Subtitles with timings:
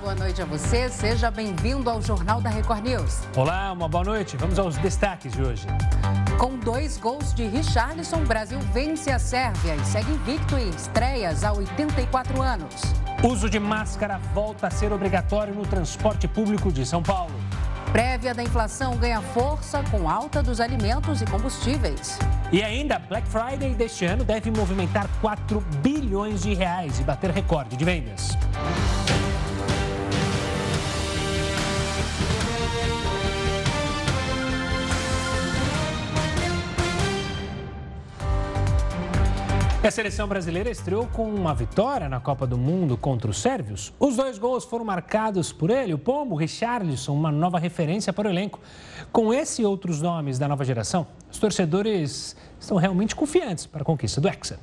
[0.00, 0.88] boa noite a você.
[0.88, 3.20] Seja bem-vindo ao Jornal da Record News.
[3.36, 4.34] Olá, uma boa noite.
[4.36, 5.66] Vamos aos destaques de hoje.
[6.38, 11.44] Com dois gols de Richarlison, o Brasil vence a Sérvia e segue invicto em estreias
[11.44, 12.74] há 84 anos.
[13.22, 17.34] Uso de máscara volta a ser obrigatório no transporte público de São Paulo.
[17.92, 22.18] Prévia da inflação ganha força com alta dos alimentos e combustíveis.
[22.50, 27.76] E ainda, Black Friday deste ano deve movimentar 4 bilhões de reais e bater recorde
[27.76, 28.30] de vendas.
[39.82, 43.94] E a seleção brasileira estreou com uma vitória na Copa do Mundo contra os sérvios.
[43.98, 48.30] Os dois gols foram marcados por ele, o Pombo Richarlison, uma nova referência para o
[48.30, 48.60] elenco.
[49.10, 53.84] Com esse e outros nomes da nova geração, os torcedores estão realmente confiantes para a
[53.84, 54.60] conquista do Hexa.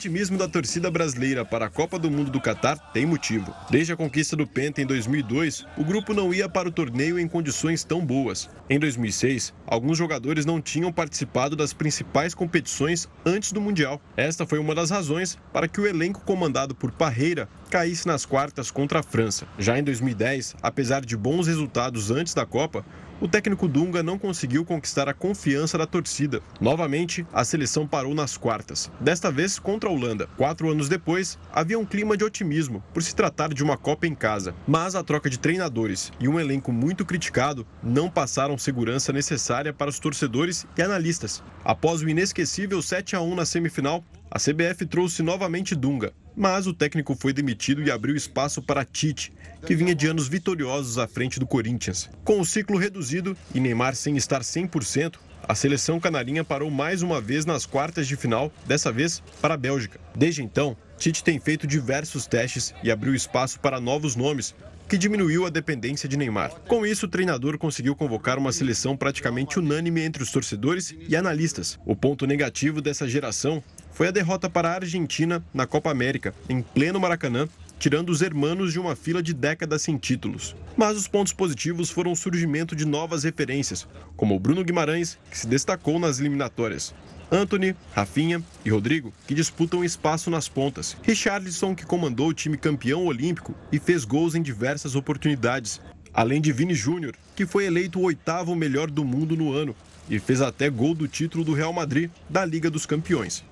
[0.00, 3.54] Otimismo da torcida brasileira para a Copa do Mundo do Catar tem motivo.
[3.68, 7.28] Desde a conquista do Penta em 2002, o grupo não ia para o torneio em
[7.28, 8.48] condições tão boas.
[8.70, 14.00] Em 2006, alguns jogadores não tinham participado das principais competições antes do Mundial.
[14.16, 18.70] Esta foi uma das razões para que o elenco comandado por Parreira caísse nas quartas
[18.70, 19.46] contra a França.
[19.58, 22.86] Já em 2010, apesar de bons resultados antes da Copa,
[23.20, 26.40] o técnico Dunga não conseguiu conquistar a confiança da torcida.
[26.60, 30.26] Novamente, a seleção parou nas quartas, desta vez contra a Holanda.
[30.36, 34.14] Quatro anos depois, havia um clima de otimismo por se tratar de uma Copa em
[34.14, 34.54] casa.
[34.66, 39.90] Mas a troca de treinadores e um elenco muito criticado não passaram segurança necessária para
[39.90, 41.42] os torcedores e analistas.
[41.64, 46.72] Após o inesquecível 7 a 1 na semifinal, a CBF trouxe novamente Dunga, mas o
[46.72, 49.30] técnico foi demitido e abriu espaço para Tite,
[49.66, 52.08] que vinha de anos vitoriosos à frente do Corinthians.
[52.24, 57.20] Com o ciclo reduzido e Neymar sem estar 100%, a seleção canarinha parou mais uma
[57.20, 60.00] vez nas quartas de final, dessa vez para a Bélgica.
[60.16, 64.54] Desde então, Tite tem feito diversos testes e abriu espaço para novos nomes,
[64.88, 66.50] que diminuiu a dependência de Neymar.
[66.66, 71.78] Com isso, o treinador conseguiu convocar uma seleção praticamente unânime entre os torcedores e analistas.
[71.86, 73.62] O ponto negativo dessa geração
[74.00, 77.46] foi a derrota para a Argentina na Copa América, em pleno Maracanã,
[77.78, 80.56] tirando os hermanos de uma fila de décadas sem títulos.
[80.74, 85.36] Mas os pontos positivos foram o surgimento de novas referências, como o Bruno Guimarães, que
[85.36, 86.94] se destacou nas eliminatórias.
[87.30, 90.96] Anthony, Rafinha e Rodrigo, que disputam espaço nas pontas.
[91.02, 95.78] Richarlison, que comandou o time campeão olímpico e fez gols em diversas oportunidades.
[96.14, 99.76] Além de Vini Júnior, que foi eleito o oitavo melhor do mundo no ano
[100.08, 103.44] e fez até gol do título do Real Madrid da Liga dos Campeões.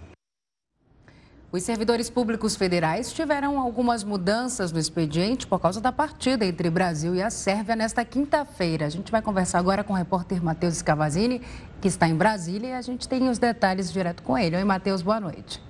[1.51, 7.15] Os servidores públicos federais tiveram algumas mudanças no expediente por causa da partida entre Brasil
[7.15, 8.85] e a Sérvia nesta quinta-feira.
[8.85, 11.41] A gente vai conversar agora com o repórter Matheus Scavazini,
[11.81, 14.57] que está em Brasília, e a gente tem os detalhes direto com ele.
[14.57, 15.68] Oi, Matheus, boa noite.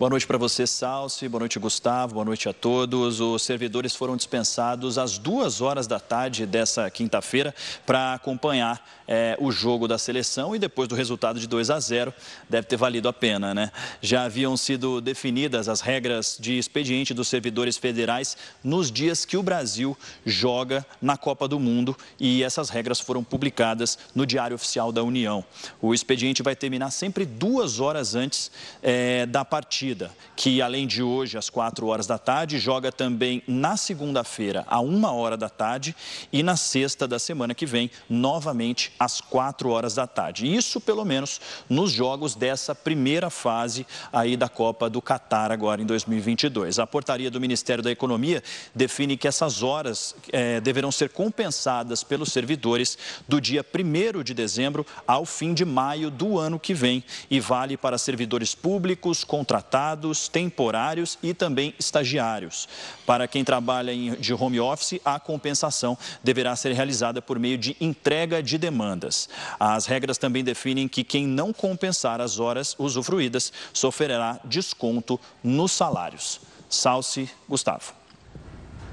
[0.00, 1.28] Boa noite para você, Salsi.
[1.28, 2.14] Boa noite, Gustavo.
[2.14, 3.20] Boa noite a todos.
[3.20, 9.52] Os servidores foram dispensados às duas horas da tarde dessa quinta-feira para acompanhar é, o
[9.52, 12.14] jogo da seleção e depois do resultado de 2 a 0
[12.48, 13.70] deve ter valido a pena, né?
[14.00, 19.42] Já haviam sido definidas as regras de expediente dos servidores federais nos dias que o
[19.42, 19.94] Brasil
[20.24, 25.44] joga na Copa do Mundo e essas regras foram publicadas no Diário Oficial da União.
[25.78, 28.50] O expediente vai terminar sempre duas horas antes
[28.82, 33.42] é, da partida partida, que além de hoje, às 4 horas da tarde, joga também
[33.46, 35.94] na segunda-feira, à 1 hora da tarde,
[36.32, 40.46] e na sexta da semana que vem, novamente às 4 horas da tarde.
[40.46, 45.86] Isso, pelo menos, nos jogos dessa primeira fase aí da Copa do Catar, agora em
[45.86, 46.78] 2022.
[46.78, 48.42] A portaria do Ministério da Economia
[48.74, 52.96] define que essas horas é, deverão ser compensadas pelos servidores
[53.28, 57.76] do dia 1 de dezembro ao fim de maio do ano que vem e vale
[57.76, 62.68] para servidores públicos, contratados contratados, temporários e também estagiários.
[63.06, 68.42] Para quem trabalha de home office, a compensação deverá ser realizada por meio de entrega
[68.42, 69.28] de demandas.
[69.58, 76.40] As regras também definem que quem não compensar as horas usufruídas sofrerá desconto nos salários.
[76.68, 77.94] Salce Gustavo.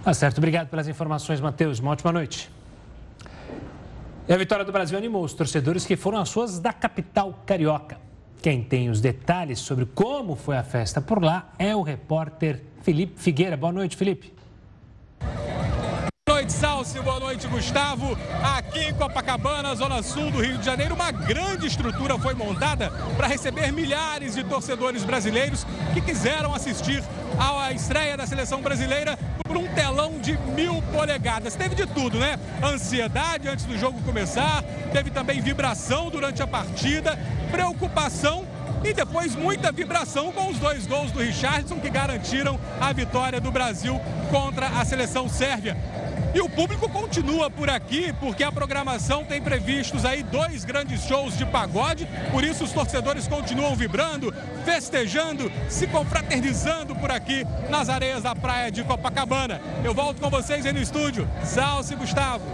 [0.04, 1.80] Tá certo, obrigado pelas informações, Matheus.
[1.80, 2.50] Uma ótima noite.
[4.28, 8.07] E a vitória do Brasil animou os torcedores que foram às ruas da capital carioca.
[8.42, 13.20] Quem tem os detalhes sobre como foi a festa por lá é o repórter Felipe
[13.20, 13.58] Figueira.
[13.58, 14.34] Boa noite, Felipe.
[16.28, 17.00] Boa noite, Salsi.
[17.00, 18.18] Boa noite, Gustavo.
[18.44, 23.28] Aqui em Copacabana, zona sul do Rio de Janeiro, uma grande estrutura foi montada para
[23.28, 27.04] receber milhares de torcedores brasileiros que quiseram assistir
[27.40, 31.56] à estreia da seleção brasileira por um telão de mil polegadas.
[31.56, 32.38] Teve de tudo, né?
[32.64, 37.18] Ansiedade antes do jogo começar, teve também vibração durante a partida,
[37.52, 38.46] preocupação
[38.84, 43.52] e depois muita vibração com os dois gols do Richardson que garantiram a vitória do
[43.52, 44.00] Brasil
[44.30, 45.76] contra a seleção sérvia.
[46.34, 51.38] E o público continua por aqui, porque a programação tem previstos aí dois grandes shows
[51.38, 54.34] de pagode, por isso os torcedores continuam vibrando,
[54.64, 59.60] festejando, se confraternizando por aqui nas areias da praia de Copacabana.
[59.84, 61.28] Eu volto com vocês aí no estúdio.
[61.44, 62.46] Salve, Gustavo.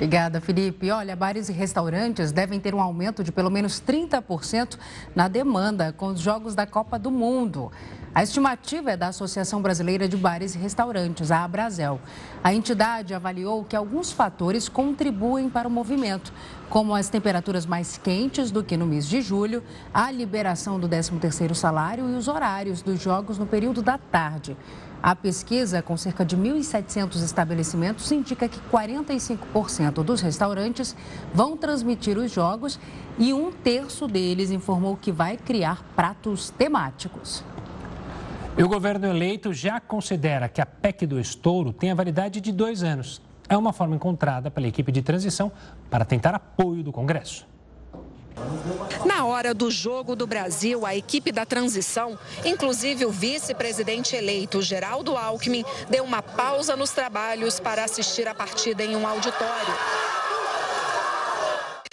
[0.00, 0.90] Obrigada, Felipe.
[0.90, 4.78] Olha, bares e restaurantes devem ter um aumento de pelo menos 30%
[5.14, 7.70] na demanda com os Jogos da Copa do Mundo.
[8.14, 12.00] A estimativa é da Associação Brasileira de Bares e Restaurantes, a Abrazel.
[12.42, 16.32] A entidade avaliou que alguns fatores contribuem para o movimento,
[16.70, 19.62] como as temperaturas mais quentes do que no mês de julho,
[19.92, 24.56] a liberação do 13º salário e os horários dos jogos no período da tarde.
[25.02, 30.94] A pesquisa, com cerca de 1.700 estabelecimentos, indica que 45% dos restaurantes
[31.32, 32.78] vão transmitir os jogos
[33.18, 37.42] e um terço deles informou que vai criar pratos temáticos.
[38.58, 42.52] E o governo eleito já considera que a PEC do estouro tem a validade de
[42.52, 43.22] dois anos.
[43.48, 45.50] É uma forma encontrada pela equipe de transição
[45.88, 47.49] para tentar apoio do Congresso.
[49.04, 55.16] Na hora do jogo do Brasil, a equipe da transição, inclusive o vice-presidente eleito Geraldo
[55.16, 60.09] Alckmin, deu uma pausa nos trabalhos para assistir a partida em um auditório.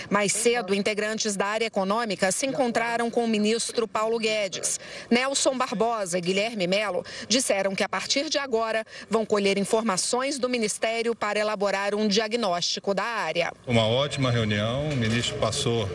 [0.10, 4.80] Mais cedo, integrantes da área econômica se encontraram com o ministro Paulo Guedes.
[5.10, 10.50] Nelson Barbosa e Guilherme Melo disseram que a partir de agora vão colher informações do
[10.50, 13.52] ministério para elaborar um diagnóstico da área.
[13.66, 15.90] Uma ótima reunião, o ministro passou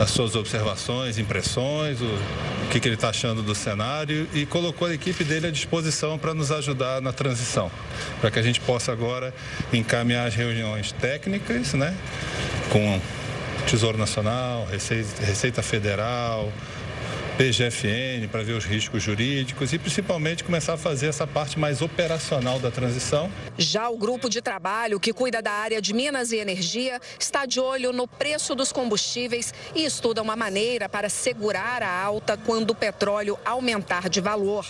[0.00, 5.24] as suas observações, impressões, o que, ele está achando do cenário e colocou a equipe
[5.24, 7.70] dele à disposição para nos ajudar na transição,
[8.20, 9.32] para que a gente possa agora
[9.72, 11.96] encaminhar as reuniões técnicas, né,
[12.70, 13.00] com
[13.66, 16.50] Tesouro Nacional, Receita, Federal,
[17.36, 22.58] PGFN para ver os riscos jurídicos e principalmente começar a fazer essa parte mais operacional
[22.58, 23.30] da transição.
[23.58, 27.60] Já o grupo de trabalho que cuida da área de Minas e Energia está de
[27.60, 32.74] olho no preço dos combustíveis e estuda uma maneira para segurar a alta quando o
[32.74, 34.66] petróleo aumentar de valor.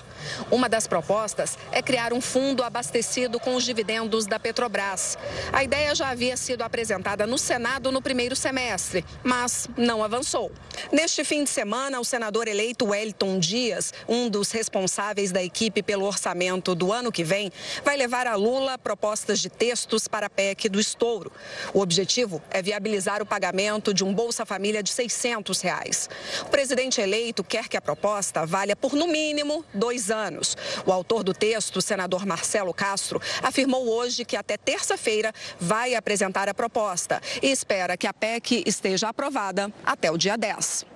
[0.51, 5.17] Uma das propostas é criar um fundo abastecido com os dividendos da Petrobras.
[5.53, 10.51] A ideia já havia sido apresentada no Senado no primeiro semestre, mas não avançou.
[10.91, 16.07] Neste fim de semana, o senador eleito Wellington Dias, um dos responsáveis da equipe pelo
[16.07, 17.53] orçamento do ano que vem,
[17.85, 21.31] vai levar a Lula propostas de textos para a PEC do estouro.
[21.75, 26.09] O objetivo é viabilizar o pagamento de um Bolsa Família de 600 reais.
[26.43, 30.57] O presidente eleito quer que a proposta valha por no mínimo dois anos.
[30.87, 35.31] O autor do texto, o senador Marcelo Castro, afirmou hoje que até terça-feira
[35.61, 40.96] vai apresentar a proposta e espera que a PEC esteja aprovada até o dia 10.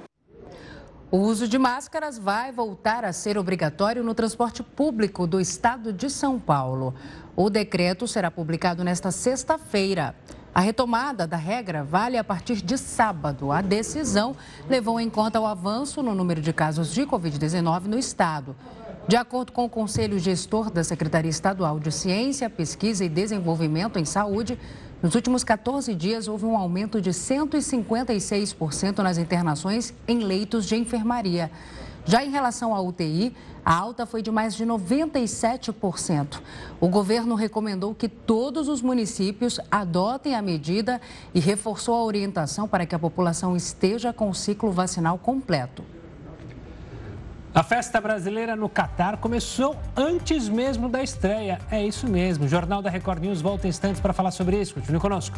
[1.12, 6.08] O uso de máscaras vai voltar a ser obrigatório no transporte público do estado de
[6.08, 6.94] São Paulo.
[7.34, 10.14] O decreto será publicado nesta sexta-feira.
[10.54, 13.50] A retomada da regra vale a partir de sábado.
[13.50, 14.36] A decisão
[14.68, 18.54] levou em conta o avanço no número de casos de Covid-19 no estado.
[19.08, 24.04] De acordo com o Conselho Gestor da Secretaria Estadual de Ciência, Pesquisa e Desenvolvimento em
[24.04, 24.56] Saúde,
[25.02, 31.50] nos últimos 14 dias, houve um aumento de 156% nas internações em leitos de enfermaria.
[32.04, 36.40] Já em relação à UTI, a alta foi de mais de 97%.
[36.80, 41.00] O governo recomendou que todos os municípios adotem a medida
[41.34, 45.82] e reforçou a orientação para que a população esteja com o ciclo vacinal completo.
[47.52, 51.58] A festa brasileira no Catar começou antes mesmo da estreia.
[51.68, 52.44] É isso mesmo.
[52.44, 54.74] O Jornal da Record News volta em instantes para falar sobre isso.
[54.74, 55.36] Continue conosco.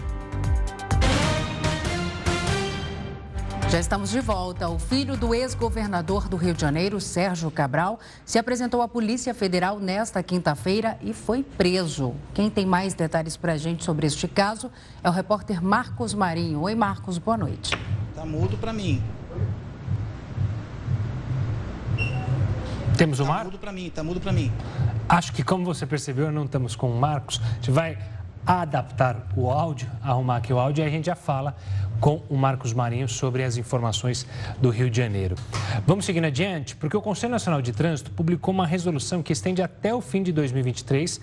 [3.71, 4.69] Já estamos de volta.
[4.69, 9.81] O filho do ex-governador do Rio de Janeiro, Sérgio Cabral, se apresentou à Polícia Federal
[9.81, 12.14] nesta quinta-feira e foi preso.
[12.35, 14.71] Quem tem mais detalhes para a gente sobre este caso
[15.02, 16.61] é o repórter Marcos Marinho.
[16.61, 17.71] Oi, Marcos, boa noite.
[18.14, 19.02] Tá mudo para mim.
[23.02, 23.47] Temos o Tá Marcos?
[23.47, 24.52] mudo para mim, tá mudo para mim.
[25.09, 27.40] Acho que, como você percebeu, não estamos com o Marcos.
[27.42, 27.99] A gente vai
[28.47, 31.56] adaptar o áudio, arrumar aqui o áudio e a gente já fala
[31.99, 34.25] com o Marcos Marinho sobre as informações
[34.61, 35.35] do Rio de Janeiro.
[35.85, 39.92] Vamos seguindo adiante, porque o Conselho Nacional de Trânsito publicou uma resolução que estende até
[39.92, 41.21] o fim de 2023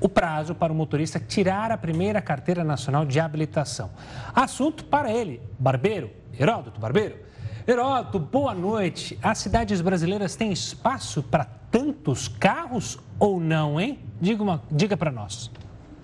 [0.00, 3.90] o prazo para o motorista tirar a primeira carteira nacional de habilitação.
[4.34, 7.29] Assunto para ele, Barbeiro, Heródoto Barbeiro.
[7.70, 9.16] Heródoto, boa noite.
[9.22, 14.00] As cidades brasileiras têm espaço para tantos carros ou não, hein?
[14.20, 15.52] Diga, uma, diga para nós.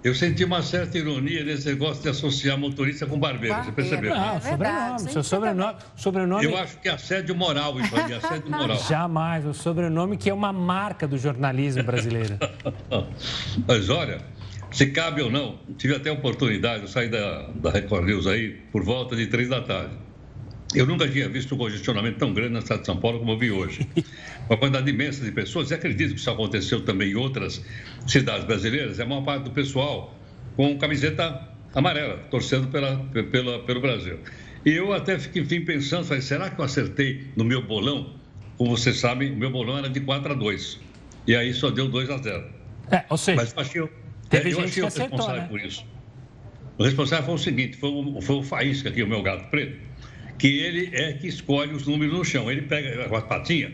[0.05, 3.57] eu senti uma certa ironia nesse negócio de associar motorista com barbeiro.
[3.57, 3.75] barbeiro.
[3.75, 4.15] Você percebeu?
[4.15, 5.11] Não, é sobrenome.
[5.11, 6.45] Seu sobrenome, sobrenome.
[6.45, 8.79] Eu acho que é assédio moral aí, assédio moral.
[8.89, 9.45] Jamais.
[9.45, 12.39] O sobrenome que é uma marca do jornalismo brasileiro.
[13.67, 14.21] Mas olha,
[14.71, 18.51] se cabe ou não, tive até a oportunidade de sair da, da Record News aí
[18.71, 20.06] por volta de três da tarde.
[20.75, 23.39] Eu nunca tinha visto um congestionamento tão grande na cidade de São Paulo como eu
[23.39, 23.87] vi hoje.
[24.49, 27.65] Uma quantidade imensa de pessoas, e acredito que isso aconteceu também em outras
[28.07, 30.15] cidades brasileiras, é a maior parte do pessoal
[30.57, 32.97] com camiseta amarela, torcendo pela,
[33.31, 34.19] pela, pelo Brasil.
[34.65, 38.15] E eu até fiquei enfim, pensando, falei, será que eu acertei no meu bolão?
[38.57, 40.81] Como vocês sabem, o meu bolão era de 4 a 2.
[41.27, 42.45] E aí só deu 2 a 0.
[42.91, 43.89] É, ou seja, Mas eu achei,
[44.31, 45.49] teve eu achei que o acertou, responsável né?
[45.49, 45.85] por isso.
[46.79, 49.79] O responsável foi o seguinte, foi o, foi o Faísca aqui, o meu gato preto,
[50.39, 52.51] que ele é que escolhe os números no chão.
[52.51, 53.73] Ele pega com as patinhas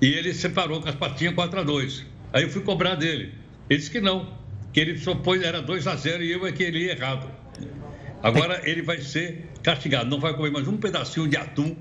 [0.00, 2.06] e ele separou com as patinhas 4 a 2.
[2.32, 3.32] Aí eu fui cobrar dele.
[3.68, 4.36] Ele disse que não,
[4.72, 7.30] que ele só pôs, era 2 a 0 e eu é que ele ia errado.
[8.22, 11.76] Agora ele vai ser castigado, não vai comer mais um pedacinho de atum.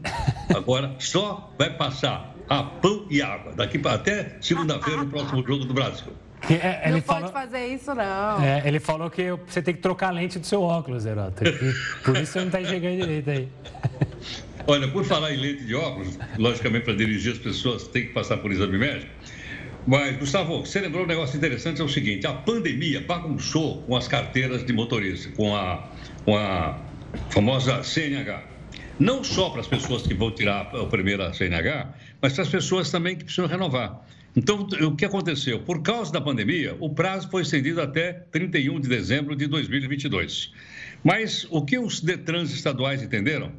[0.54, 3.54] Agora só vai passar a pão e água.
[3.54, 6.14] Daqui para até segunda-feira, no próximo jogo do Brasil.
[6.48, 8.44] Que, é, ele não falou, pode fazer isso, não.
[8.44, 11.44] é, ele falou que você tem que trocar a lente do seu óculos, Heroto.
[11.44, 11.74] que
[12.04, 13.48] Por isso você não está enxergando direito aí.
[14.68, 18.38] Olha, por falar em lente de óculos, logicamente para dirigir as pessoas tem que passar
[18.38, 19.12] por exame médico.
[19.86, 24.08] Mas, Gustavo, você lembrou um negócio interessante, é o seguinte, a pandemia bagunçou com as
[24.08, 25.90] carteiras de motorista, com a,
[26.24, 26.80] com a
[27.30, 28.44] famosa CNH.
[28.98, 32.90] Não só para as pessoas que vão tirar a primeira CNH, mas para as pessoas
[32.90, 34.00] também que precisam renovar.
[34.36, 35.60] Então, o que aconteceu?
[35.60, 40.52] Por causa da pandemia, o prazo foi estendido até 31 de dezembro de 2022.
[41.04, 43.52] Mas o que os Detrans estaduais entenderam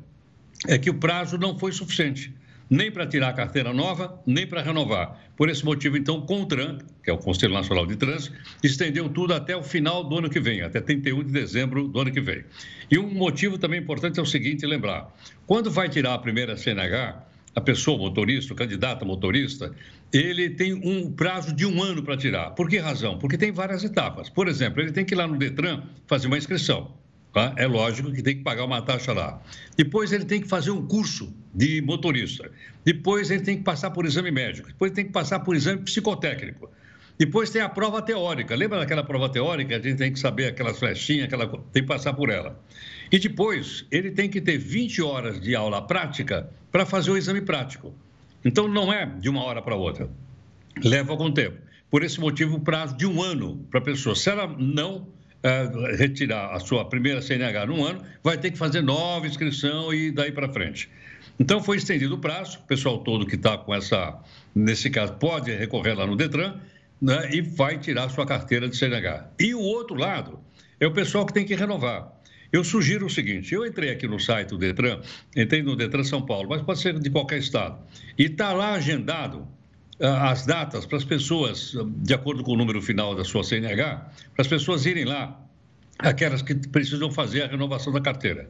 [0.67, 2.35] é que o prazo não foi suficiente,
[2.69, 5.21] nem para tirar a carteira nova, nem para renovar.
[5.37, 9.35] Por esse motivo, então, o CONTRAN, que é o Conselho Nacional de Trânsito, estendeu tudo
[9.35, 12.45] até o final do ano que vem, até 31 de dezembro do ano que vem.
[12.91, 15.15] E um motivo também importante é o seguinte, lembrar,
[15.47, 17.23] quando vai tirar a primeira CNH,
[17.55, 19.73] a pessoa, o motorista, o candidato a motorista,
[20.13, 22.51] ele tem um prazo de um ano para tirar.
[22.51, 23.19] Por que razão?
[23.19, 24.29] Porque tem várias etapas.
[24.29, 26.93] Por exemplo, ele tem que ir lá no Detran fazer uma inscrição.
[27.33, 27.53] Tá?
[27.57, 29.43] É lógico que tem que pagar uma taxa lá.
[29.77, 32.49] Depois ele tem que fazer um curso de motorista.
[32.85, 34.69] Depois ele tem que passar por exame médico.
[34.69, 36.71] Depois ele tem que passar por exame psicotécnico.
[37.19, 38.55] Depois tem a prova teórica.
[38.55, 39.77] Lembra daquela prova teórica?
[39.77, 41.47] A gente tem que saber aquelas flechinhas, aquela...
[41.47, 42.61] tem que passar por ela.
[43.11, 47.41] E depois ele tem que ter 20 horas de aula prática para fazer o exame
[47.41, 47.95] prático.
[48.45, 50.11] Então não é de uma hora para outra.
[50.83, 51.57] Leva algum tempo.
[51.89, 54.17] Por esse motivo, o prazo de um ano para a pessoa.
[54.17, 58.83] Se ela não uh, retirar a sua primeira CNH num ano, vai ter que fazer
[58.83, 60.91] nova inscrição e daí para frente.
[61.39, 64.19] Então foi estendido o prazo, o pessoal todo que está com essa,
[64.53, 66.57] nesse caso, pode recorrer lá no Detran
[67.01, 69.29] né, e vai tirar sua carteira de CNH.
[69.39, 70.41] E o outro lado
[70.81, 72.14] é o pessoal que tem que renovar.
[72.55, 75.01] Eu sugiro o seguinte: eu entrei aqui no site do Detran,
[75.35, 77.81] entrei no Detran São Paulo, mas pode ser de qualquer estado,
[78.17, 79.45] e está lá agendado
[80.01, 83.97] as datas para as pessoas, de acordo com o número final da sua CNH,
[84.35, 85.45] para as pessoas irem lá,
[85.99, 88.47] aquelas que precisam fazer a renovação da carteira.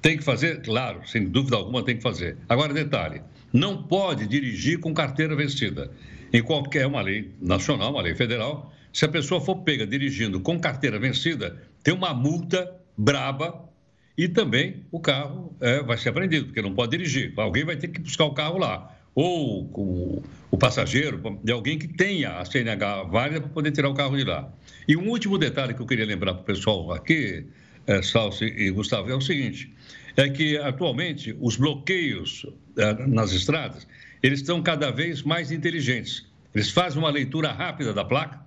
[0.00, 0.60] Tem que fazer?
[0.60, 2.36] Claro, sem dúvida alguma tem que fazer.
[2.48, 5.92] Agora, detalhe: não pode dirigir com carteira vencida.
[6.32, 10.58] Em qualquer uma lei nacional, uma lei federal, se a pessoa for pega dirigindo com
[10.58, 13.68] carteira vencida, tem uma multa braba
[14.16, 17.32] e também o carro é, vai ser apreendido, porque não pode dirigir.
[17.36, 21.88] Alguém vai ter que buscar o carro lá ou o, o passageiro, de alguém que
[21.88, 24.50] tenha a CNH válida para poder tirar o carro de lá.
[24.88, 27.46] E um último detalhe que eu queria lembrar para o pessoal aqui,
[27.86, 29.72] é, Salsi e Gustavo, é o seguinte,
[30.16, 32.46] é que atualmente os bloqueios
[32.78, 33.86] é, nas estradas,
[34.22, 36.26] eles estão cada vez mais inteligentes.
[36.54, 38.40] Eles fazem uma leitura rápida da placa,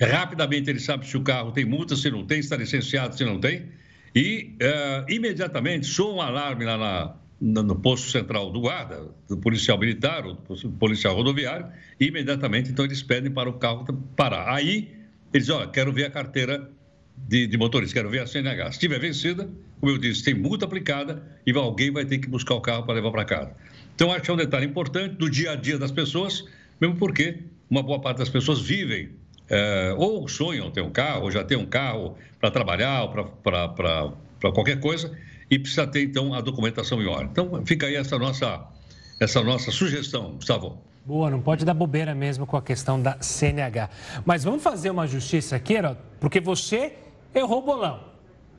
[0.00, 3.24] rapidamente eles sabem se o carro tem multa, se não tem, se está licenciado, se
[3.24, 3.66] não tem,
[4.14, 6.78] e é, imediatamente soa um alarme lá
[7.40, 11.66] na, no posto central do guarda, do policial militar, ou do policial rodoviário,
[11.98, 13.84] e imediatamente então eles pedem para o carro
[14.16, 14.54] parar.
[14.54, 14.92] Aí
[15.32, 16.70] eles olha, quero ver a carteira
[17.16, 18.66] de, de motorista, quero ver a CNH.
[18.66, 19.48] Se estiver vencida,
[19.80, 22.94] como eu disse, tem multa aplicada e alguém vai ter que buscar o carro para
[22.94, 23.54] levar para casa.
[23.94, 26.44] Então, acho que é um detalhe importante do dia a dia das pessoas,
[26.80, 29.10] mesmo porque uma boa parte das pessoas vivem
[29.48, 34.52] é, ou sonham ter um carro, ou já tem um carro para trabalhar, ou para
[34.52, 35.16] qualquer coisa,
[35.50, 37.28] e precisa ter, então, a documentação em ordem.
[37.30, 38.66] Então, fica aí essa nossa,
[39.20, 40.78] essa nossa sugestão, Gustavo.
[41.04, 43.90] Boa, não pode dar bobeira mesmo com a questão da CNH.
[44.24, 46.94] Mas vamos fazer uma justiça aqui, Herói, porque você
[47.34, 48.00] errou o bolão.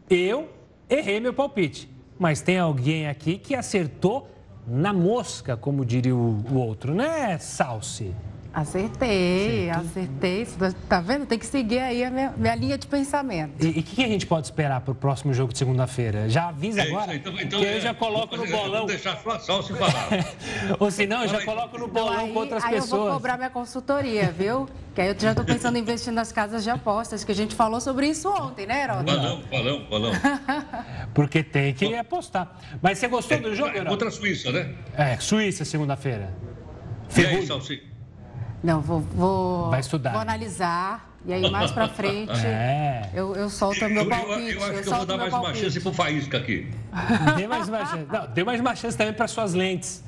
[0.07, 0.49] Eu
[0.87, 1.89] errei meu palpite.
[2.19, 4.29] Mas tem alguém aqui que acertou
[4.67, 8.13] na mosca, como diria o, o outro, né, Salsi?
[8.55, 10.47] Acertei, acertei.
[10.87, 11.25] Tá vendo?
[11.25, 13.61] Tem que seguir aí a minha, minha linha de pensamento.
[13.61, 16.29] E o que, que, a gente pode esperar para o próximo jogo de segunda-feira?
[16.29, 17.13] Já avisa é, agora?
[17.13, 18.79] Então, então, que é, eu já coloco no bolão.
[18.79, 20.07] Vou deixar só, se falar.
[20.79, 22.93] Ou se não, eu já coloco no bolão aí, com outras aí pessoas.
[22.93, 24.69] Aí eu vou cobrar minha consultoria, viu?
[24.95, 27.53] Que aí eu já estou pensando em investir nas casas de apostas, que a gente
[27.53, 29.03] falou sobre isso ontem, né, Herói?
[29.03, 30.11] Falão, falão, falão.
[31.13, 32.57] Porque tem que apostar.
[32.81, 33.89] Mas você gostou do jogo, Herói?
[33.89, 34.75] Contra a Suíça, né?
[34.95, 36.33] É, Suíça, segunda-feira.
[37.17, 37.94] E aí, Salsi?
[38.65, 40.11] Não, vou, vou, Vai estudar.
[40.11, 41.13] vou analisar.
[41.23, 43.11] E aí, mais pra frente, é.
[43.13, 44.31] eu, eu solto o meu palpite.
[44.31, 45.51] Eu, eu, eu acho que eu vou dar mais palpite.
[45.53, 46.67] uma chance pro Faísca aqui.
[47.37, 48.07] Dê mais uma chance.
[48.11, 50.03] Não, dê mais uma chance também para suas lentes.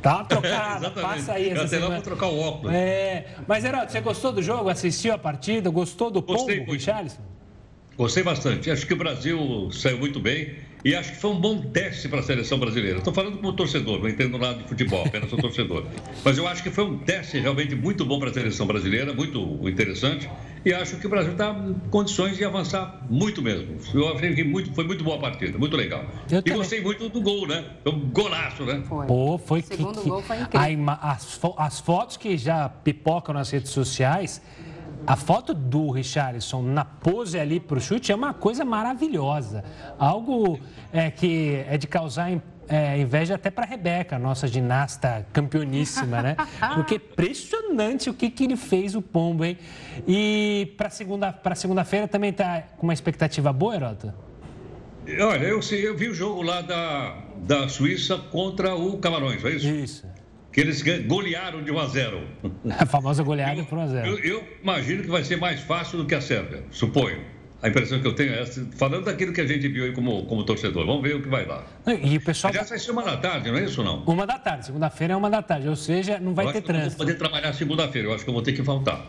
[0.00, 1.50] Tá trocada, é, passa aí.
[1.50, 2.72] Essa Até lá vou trocar o óculos.
[2.74, 4.68] É, mas, Heraldo, você gostou do jogo?
[4.68, 5.68] Assistiu a partida?
[5.68, 7.20] Gostou do Gostei pombo, Richarlison?
[7.96, 8.70] Gostei bastante.
[8.70, 12.20] Acho que o Brasil saiu muito bem e acho que foi um bom teste para
[12.20, 12.98] a seleção brasileira.
[12.98, 15.84] Estou falando como torcedor, não entendo nada de futebol, apenas sou torcedor.
[16.24, 19.68] Mas eu acho que foi um teste realmente muito bom para a seleção brasileira, muito
[19.68, 20.28] interessante.
[20.64, 23.76] E acho que o Brasil está em condições de avançar muito mesmo.
[23.94, 26.04] Eu achei que muito, foi muito boa a partida, muito legal.
[26.30, 26.58] Eu e também.
[26.58, 27.64] gostei muito do gol, né?
[27.82, 28.82] Foi um golaço, né?
[28.86, 29.06] Foi.
[29.06, 30.84] Pô, foi o segundo que, gol foi incrível.
[31.00, 34.42] as, as fotos que já pipocam nas redes sociais
[35.06, 39.64] a foto do Richarlison na pose ali para o chute é uma coisa maravilhosa.
[39.98, 40.58] Algo
[40.92, 42.30] é, que é de causar
[42.68, 46.36] é, inveja até para a Rebeca, nossa ginasta campeoníssima, né?
[46.74, 49.58] Porque é impressionante o que, que ele fez, o Pombo, hein?
[50.06, 54.14] E para segunda, segunda-feira também está com uma expectativa boa, Herota?
[55.20, 59.66] Olha, eu, eu vi o jogo lá da, da Suíça contra o Camarões, é isso?
[59.66, 60.19] Isso
[60.52, 62.26] que eles golearam de 1 a 0.
[62.78, 64.06] A famosa goleada por 1 a 0.
[64.06, 67.20] Eu, eu, imagino que vai ser mais fácil do que a Sérvia, suponho.
[67.62, 70.24] A impressão que eu tenho é essa, falando daquilo que a gente viu aí como,
[70.24, 70.86] como torcedor.
[70.86, 71.62] Vamos ver o que vai dar.
[72.02, 72.50] E o pessoal.
[72.54, 74.02] Já vai ser uma da tarde, não é isso não?
[74.04, 74.64] Uma da tarde.
[74.64, 75.68] Segunda-feira é uma da tarde.
[75.68, 76.94] Ou seja, não vai eu ter trânsito.
[76.94, 78.08] Eu vou poder trabalhar segunda-feira.
[78.08, 79.04] Eu acho que eu vou ter que faltar.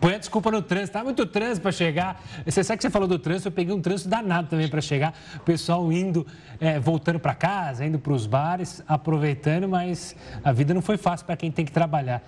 [0.00, 0.94] Põe a desculpa no trânsito.
[0.94, 2.24] Tá muito trânsito para chegar.
[2.46, 3.48] Você sabe que você falou do trânsito?
[3.48, 5.14] Eu peguei um trânsito danado também para chegar.
[5.36, 6.26] O pessoal indo,
[6.58, 11.26] é, voltando para casa, indo para os bares, aproveitando, mas a vida não foi fácil
[11.26, 12.26] para quem tem que trabalhar.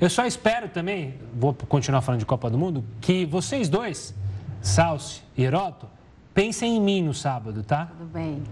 [0.00, 4.18] Eu só espero também, vou continuar falando de Copa do Mundo, que vocês dois
[4.60, 5.86] Salsi e Heroto,
[6.34, 7.86] pensem em mim no sábado, tá?
[7.86, 8.42] Tudo bem.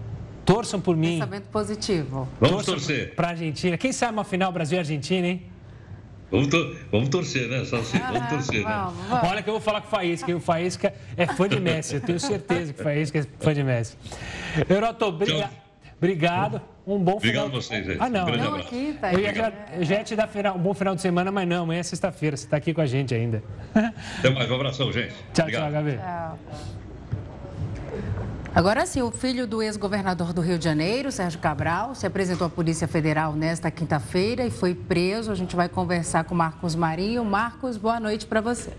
[0.45, 1.19] Torçam por mim.
[1.19, 2.27] Pensamento positivo.
[2.39, 3.15] Vamos Torçam torcer.
[3.15, 3.77] Para a Argentina.
[3.77, 5.43] Quem sabe uma final Brasil e Argentina, hein?
[6.31, 7.97] Vamos, to vamos torcer, né, Salsi?
[7.97, 8.69] Vamos torcer, né?
[8.69, 9.29] Vamos, vamos.
[9.29, 10.35] Olha que eu vou falar com o Faísca.
[10.35, 11.95] O Faísca é fã de Messi.
[11.95, 13.97] Eu tenho certeza que o Faísca é fã de Messi.
[14.69, 15.68] Heroto, obrigado.
[15.99, 16.61] Obrigado.
[16.87, 17.57] Um bom Obrigado final.
[17.59, 17.97] a vocês, gente.
[18.01, 18.25] Ah, não.
[18.25, 20.95] Um não aqui, tá eu, ia já, eu já te dar final, um bom final
[20.95, 22.35] de semana, mas não, amanhã é sexta-feira.
[22.35, 23.43] Você está aqui com a gente ainda.
[24.17, 24.49] Até mais.
[24.49, 25.13] Um abração, gente.
[25.33, 25.63] Tchau, Obrigado.
[25.63, 25.97] tchau, Gabi.
[25.97, 26.39] Tchau.
[28.55, 32.49] Agora sim, o filho do ex-governador do Rio de Janeiro, Sérgio Cabral, se apresentou à
[32.49, 35.31] Polícia Federal nesta quinta-feira e foi preso.
[35.31, 37.23] A gente vai conversar com Marcos Marinho.
[37.23, 38.71] Marcos, boa noite para você.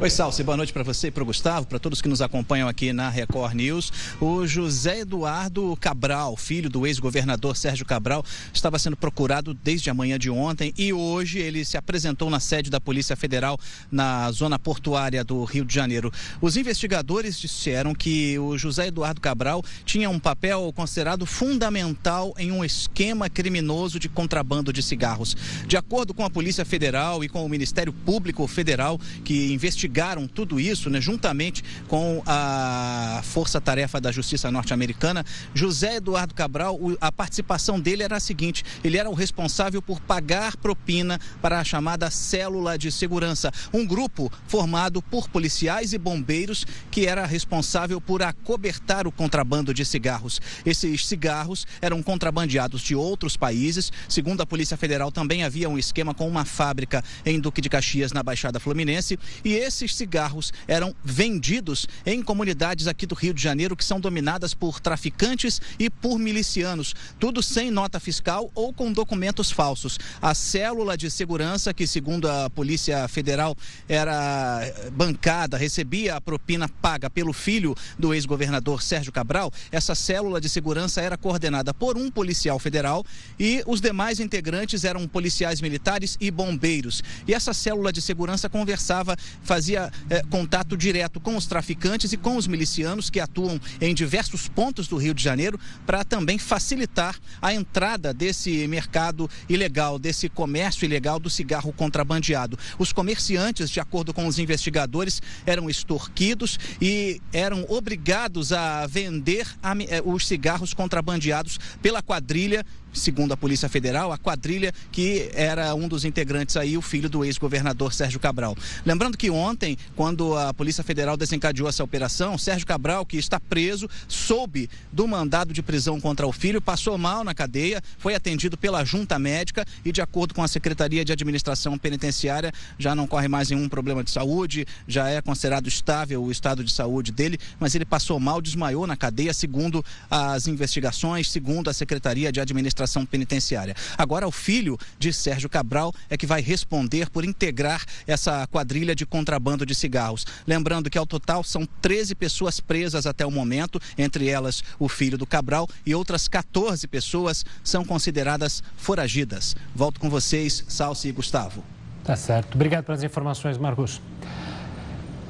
[0.00, 2.92] Oi, Salsi, boa noite para você para o Gustavo, para todos que nos acompanham aqui
[2.92, 3.92] na Record News.
[4.20, 10.16] O José Eduardo Cabral, filho do ex-governador Sérgio Cabral, estava sendo procurado desde a manhã
[10.16, 13.58] de ontem e hoje ele se apresentou na sede da Polícia Federal
[13.90, 16.12] na zona portuária do Rio de Janeiro.
[16.40, 22.64] Os investigadores disseram que o José Eduardo Cabral tinha um papel considerado fundamental em um
[22.64, 25.36] esquema criminoso de contrabando de cigarros.
[25.66, 30.28] De acordo com a Polícia Federal e com o Ministério Público Federal, que investiga investigaram
[30.28, 35.24] tudo isso, né, juntamente com a Força Tarefa da Justiça Norte-Americana,
[35.54, 40.56] José Eduardo Cabral, a participação dele era a seguinte: ele era o responsável por pagar
[40.56, 47.06] propina para a chamada célula de segurança, um grupo formado por policiais e bombeiros que
[47.06, 50.40] era responsável por acobertar o contrabando de cigarros.
[50.66, 53.90] Esses cigarros eram contrabandeados de outros países.
[54.08, 58.12] Segundo a Polícia Federal, também havia um esquema com uma fábrica em Duque de Caxias,
[58.12, 63.40] na Baixada Fluminense, e esse esses cigarros eram vendidos em comunidades aqui do Rio de
[63.40, 68.92] Janeiro que são dominadas por traficantes e por milicianos, tudo sem nota fiscal ou com
[68.92, 69.98] documentos falsos.
[70.20, 73.56] A célula de segurança, que segundo a Polícia Federal
[73.88, 74.60] era
[74.92, 81.00] bancada, recebia a propina paga pelo filho do ex-governador Sérgio Cabral, essa célula de segurança
[81.00, 83.04] era coordenada por um policial federal
[83.38, 87.02] e os demais integrantes eram policiais militares e bombeiros.
[87.26, 92.16] E essa célula de segurança conversava, fazia fazia é, contato direto com os traficantes e
[92.16, 97.16] com os milicianos que atuam em diversos pontos do Rio de Janeiro para também facilitar
[97.42, 102.58] a entrada desse mercado ilegal, desse comércio ilegal do cigarro contrabandeado.
[102.78, 109.46] Os comerciantes, de acordo com os investigadores, eram extorquidos e eram obrigados a vender
[109.90, 112.64] eh, os cigarros contrabandeados pela quadrilha
[112.98, 117.24] segundo a Polícia Federal, a quadrilha que era um dos integrantes aí, o filho do
[117.24, 118.56] ex-governador Sérgio Cabral.
[118.84, 123.88] Lembrando que ontem, quando a Polícia Federal desencadeou essa operação, Sérgio Cabral, que está preso,
[124.06, 128.84] soube do mandado de prisão contra o filho, passou mal na cadeia, foi atendido pela
[128.84, 133.50] junta médica e, de acordo com a Secretaria de Administração Penitenciária, já não corre mais
[133.50, 137.84] nenhum problema de saúde, já é considerado estável o estado de saúde dele, mas ele
[137.84, 143.74] passou mal, desmaiou na cadeia, segundo as investigações, segundo a Secretaria de Administração administração penitenciária.
[143.96, 149.04] Agora, o filho de Sérgio Cabral é que vai responder por integrar essa quadrilha de
[149.04, 150.26] contrabando de cigarros.
[150.46, 155.18] Lembrando que, ao total, são 13 pessoas presas até o momento, entre elas o filho
[155.18, 159.54] do Cabral, e outras 14 pessoas são consideradas foragidas.
[159.74, 161.62] Volto com vocês, Salsi e Gustavo.
[162.02, 162.54] Tá certo.
[162.54, 164.00] Obrigado pelas informações, Marcos.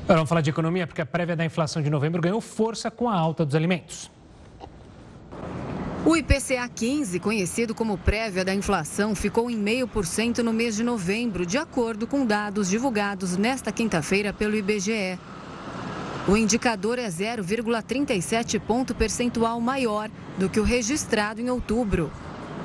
[0.05, 3.09] Agora vamos falar de economia, porque a prévia da inflação de novembro ganhou força com
[3.09, 4.11] a alta dos alimentos.
[6.09, 11.45] O IPCA 15, conhecido como prévia da inflação, ficou em 0,5% no mês de novembro,
[11.45, 15.19] de acordo com dados divulgados nesta quinta-feira pelo IBGE.
[16.27, 22.11] O indicador é 0,37 ponto percentual maior do que o registrado em outubro.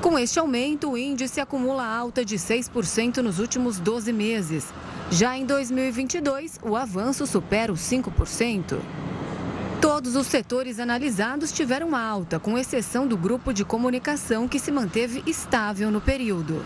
[0.01, 4.73] Com este aumento, o índice acumula alta de 6% nos últimos 12 meses.
[5.11, 8.79] Já em 2022, o avanço supera os 5%.
[9.83, 15.21] Todos os setores analisados tiveram alta, com exceção do grupo de comunicação, que se manteve
[15.27, 16.65] estável no período.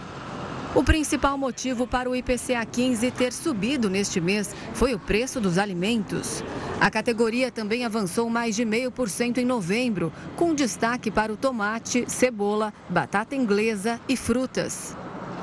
[0.75, 5.57] O principal motivo para o IPCA 15 ter subido neste mês foi o preço dos
[5.57, 6.43] alimentos.
[6.79, 12.71] A categoria também avançou mais de 0,5% em novembro, com destaque para o tomate, cebola,
[12.87, 14.95] batata inglesa e frutas.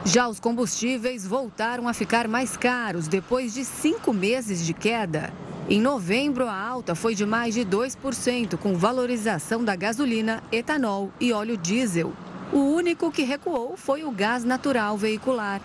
[0.04, 5.32] Já os combustíveis voltaram a ficar mais caros depois de cinco meses de queda.
[5.66, 11.32] Em novembro, a alta foi de mais de 2%, com valorização da gasolina, etanol e
[11.32, 12.12] óleo diesel.
[12.52, 15.62] O único que recuou foi o gás natural veicular.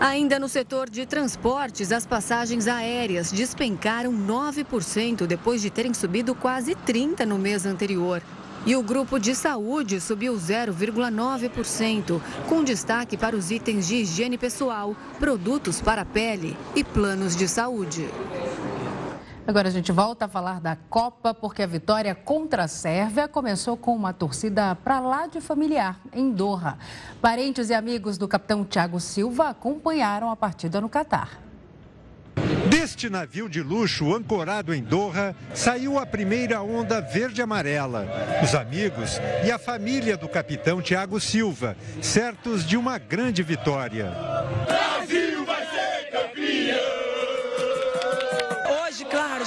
[0.00, 6.74] Ainda no setor de transportes, as passagens aéreas despencaram 9% depois de terem subido quase
[6.74, 8.22] 30% no mês anterior.
[8.64, 14.96] E o grupo de saúde subiu 0,9%, com destaque para os itens de higiene pessoal,
[15.18, 18.08] produtos para pele e planos de saúde.
[19.50, 23.76] Agora a gente volta a falar da Copa, porque a vitória contra a Sérvia começou
[23.76, 26.78] com uma torcida para lá de familiar, em Doha.
[27.20, 31.40] Parentes e amigos do capitão Thiago Silva acompanharam a partida no Catar.
[32.70, 38.06] Deste navio de luxo ancorado em Doha, saiu a primeira onda verde-amarela.
[38.44, 44.12] Os amigos e a família do capitão Thiago Silva, certos de uma grande vitória.
[44.64, 45.29] Brasil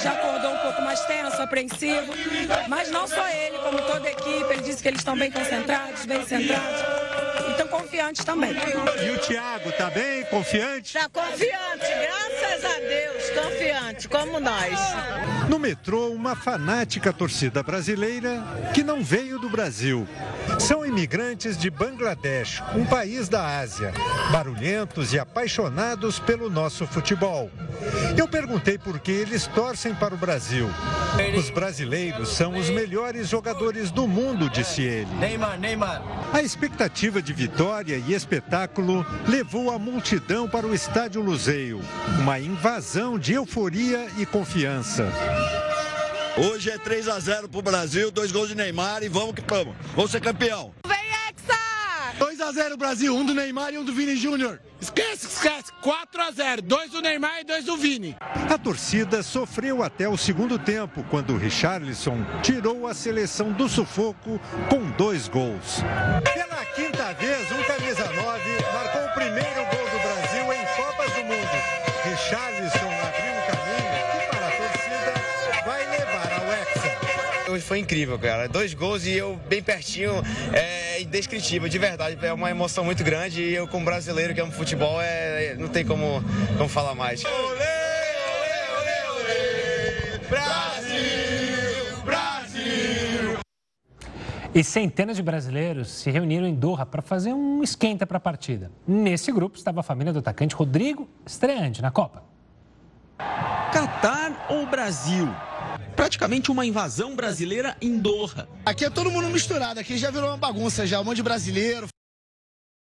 [0.04, 2.12] já acordou um pouco mais tenso, apreensivo,
[2.68, 6.04] mas não só ele, como toda a equipe, ele disse que eles estão bem concentrados,
[6.04, 7.03] bem centrados.
[7.74, 8.52] Confiantes também.
[9.04, 10.92] E o Thiago tá bem, confiante?
[10.92, 14.78] Tá confiante, graças a Deus, confiante, como nós.
[15.48, 20.06] No metrô, uma fanática torcida brasileira que não veio do Brasil.
[20.60, 23.92] São imigrantes de Bangladesh, um país da Ásia,
[24.30, 27.50] barulhentos e apaixonados pelo nosso futebol.
[28.16, 30.70] Eu perguntei por que eles torcem para o Brasil.
[31.36, 35.12] Os brasileiros são os melhores jogadores do mundo, disse ele.
[35.16, 36.02] Neymar, Neymar.
[36.32, 41.80] A expectativa de vitória história e espetáculo levou a multidão para o Estádio Luzeiro.
[42.20, 45.10] Uma invasão de euforia e confiança.
[46.36, 49.74] Hoje é 3 a 0 o Brasil, dois gols de Neymar e vamos que vamos.
[49.96, 50.74] Vamos ser campeão.
[50.86, 51.03] Vem
[52.18, 54.60] 2x0 Brasil, um do Neymar e um do Vini Júnior.
[54.80, 55.72] Esquece, esquece.
[55.82, 58.16] 4x0, dois do Neymar e dois do Vini.
[58.20, 64.40] A torcida sofreu até o segundo tempo, quando o Richarlison tirou a seleção do sufoco
[64.68, 65.82] com dois gols.
[66.22, 68.53] Pela quinta vez, um camisa 9
[77.64, 78.48] foi incrível, cara.
[78.48, 80.22] Dois gols e eu bem pertinho.
[80.52, 82.16] É é indescritível, de verdade.
[82.24, 85.84] É uma emoção muito grande e eu, como brasileiro que amo futebol, é, não tem
[85.84, 86.22] como,
[86.56, 87.24] como falar mais.
[87.24, 87.34] Olê,
[88.78, 92.02] olê, olê, Brasil!
[92.04, 93.38] Brasil!
[94.54, 98.70] E centenas de brasileiros se reuniram em Doha para fazer um esquenta para a partida.
[98.86, 102.22] Nesse grupo estava a família do atacante Rodrigo, estreante na Copa.
[103.72, 105.28] Catar ou Brasil?
[105.96, 108.48] Praticamente uma invasão brasileira em Doha.
[108.64, 111.86] Aqui é todo mundo misturado, aqui já virou uma bagunça já, um monte de brasileiro.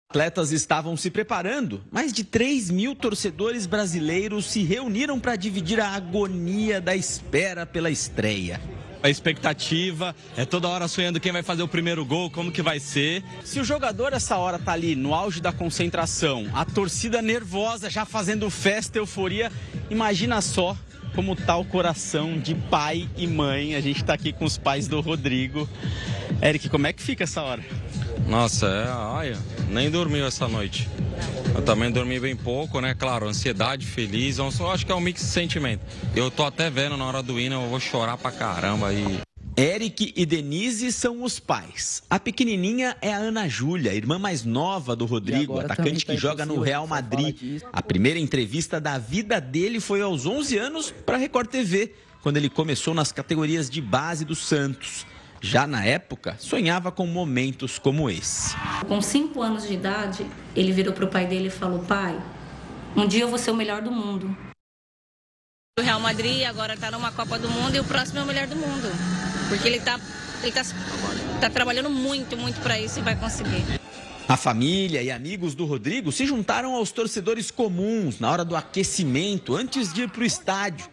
[0.09, 1.83] Atletas estavam se preparando.
[1.91, 7.89] Mais de 3 mil torcedores brasileiros se reuniram para dividir a agonia da espera pela
[7.89, 8.61] estreia.
[9.01, 12.79] A expectativa é toda hora sonhando quem vai fazer o primeiro gol, como que vai
[12.79, 13.23] ser.
[13.43, 18.05] Se o jogador essa hora tá ali no auge da concentração, a torcida nervosa já
[18.05, 19.51] fazendo festa, euforia,
[19.89, 20.77] imagina só
[21.15, 23.75] como tá o coração de pai e mãe.
[23.75, 25.67] A gente tá aqui com os pais do Rodrigo.
[26.41, 27.63] Eric, como é que fica essa hora?
[28.27, 29.37] Nossa, é, olha,
[29.69, 30.89] nem dormiu essa noite.
[31.53, 32.93] Eu também dormi bem pouco, né?
[32.93, 35.81] Claro, ansiedade, feliz, eu acho que é um mix de sentimento.
[36.15, 39.19] Eu tô até vendo na hora do hino, eu vou chorar pra caramba aí.
[39.55, 42.01] Eric e Denise são os pais.
[42.09, 46.59] A pequenininha é a Ana Júlia, irmã mais nova do Rodrigo, atacante que joga no
[46.59, 47.61] Real Madrid.
[47.71, 52.49] A primeira entrevista da vida dele foi aos 11 anos para Record TV, quando ele
[52.49, 55.05] começou nas categorias de base do Santos.
[55.39, 58.55] Já na época, sonhava com momentos como esse.
[58.87, 62.19] Com cinco anos de idade, ele virou para o pai dele e falou: Pai,
[62.95, 64.35] um dia eu vou ser o melhor do mundo.
[65.77, 68.47] O Real Madrid agora está numa Copa do Mundo e o próximo é o melhor
[68.47, 68.87] do mundo.
[69.49, 69.99] Porque ele está
[70.43, 70.63] ele tá,
[71.39, 73.63] tá trabalhando muito, muito para isso e vai conseguir.
[74.27, 79.55] A família e amigos do Rodrigo se juntaram aos torcedores comuns na hora do aquecimento
[79.55, 80.87] antes de ir para o estádio.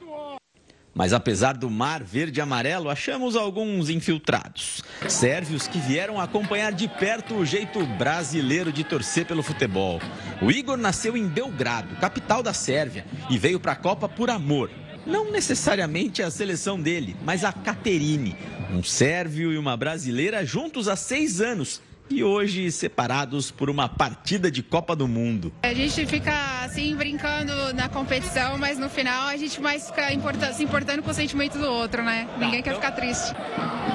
[0.92, 4.82] Mas apesar do mar verde e amarelo, achamos alguns infiltrados.
[5.08, 10.00] Sérvios que vieram acompanhar de perto o jeito brasileiro de torcer pelo futebol.
[10.42, 14.70] O Igor nasceu em Belgrado, capital da Sérvia, e veio para a Copa por amor.
[15.06, 18.36] Não necessariamente a seleção dele, mas a Caterine.
[18.72, 24.50] Um sérvio e uma brasileira juntos há seis anos e hoje separados por uma partida
[24.50, 25.52] de Copa do Mundo.
[25.62, 30.12] A gente fica assim brincando na competição, mas no final a gente mais fica
[30.52, 32.28] se importando com o sentimento do outro, né?
[32.38, 33.32] Ninguém quer ficar triste.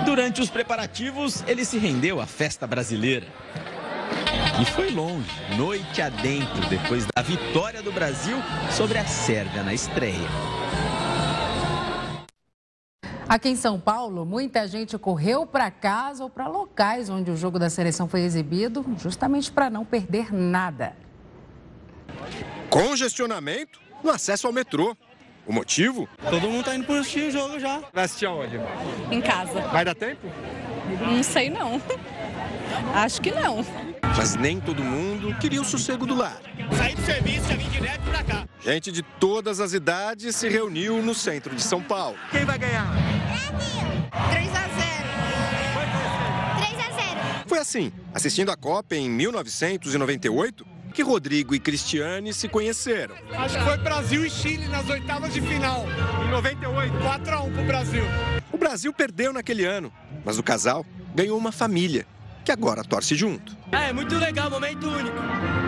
[0.06, 3.28] Durante os preparativos, ele se rendeu à festa brasileira.
[4.62, 8.38] E foi longe, noite adentro, depois da vitória do Brasil
[8.72, 10.65] sobre a Sérvia na estreia.
[13.28, 17.58] Aqui em São Paulo, muita gente correu para casa ou para locais onde o jogo
[17.58, 20.96] da seleção foi exibido, justamente para não perder nada.
[22.70, 24.96] Congestionamento no acesso ao metrô.
[25.48, 26.08] O motivo?
[26.30, 27.82] Todo mundo tá indo para assistir o jogo já.
[27.94, 28.60] Vai assistir aonde?
[29.12, 29.62] Em casa.
[29.62, 30.28] Vai dar tempo?
[31.02, 31.82] Não sei não.
[32.94, 33.66] Acho que não.
[34.18, 36.40] Mas nem todo mundo queria o sossego do lar.
[36.78, 38.48] Saí do serviço, já vim direto pra cá.
[38.62, 42.18] Gente de todas as idades se reuniu no centro de São Paulo.
[42.32, 42.88] Quem vai ganhar?
[44.32, 44.70] 3 a 0.
[46.58, 47.46] 3 a 0.
[47.46, 53.16] Foi assim, assistindo a Copa em 1998, que Rodrigo e Cristiane se conheceram.
[53.34, 55.86] Acho que foi Brasil e Chile nas oitavas de final.
[56.26, 58.04] Em 98, 4 a 1 pro Brasil.
[58.50, 59.92] O Brasil perdeu naquele ano,
[60.24, 62.08] mas o casal ganhou uma família
[62.46, 63.58] que agora torce junto.
[63.72, 65.18] É, muito legal, momento único.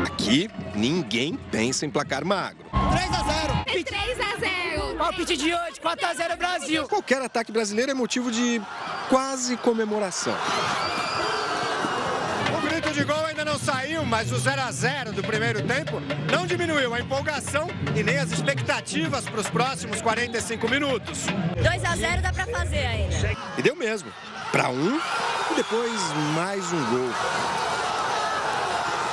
[0.06, 2.64] Aqui, ninguém pensa em placar magro.
[2.92, 3.54] 3 a 0.
[3.66, 4.96] É 3 a 0.
[4.98, 6.88] Palpite de hoje, 4 a 0 Brasil.
[6.88, 8.62] Qualquer ataque brasileiro é motivo de
[9.10, 10.36] quase comemoração.
[12.56, 16.00] O grito de gol ainda não saiu, mas o 0 a 0 do primeiro tempo
[16.32, 21.26] não diminuiu a empolgação e nem as expectativas para os próximos 45 minutos.
[21.56, 23.38] 2 a 0 dá para fazer ainda.
[23.58, 24.12] E deu mesmo.
[24.52, 24.98] Para um
[25.52, 25.92] e depois
[26.36, 27.10] mais um gol.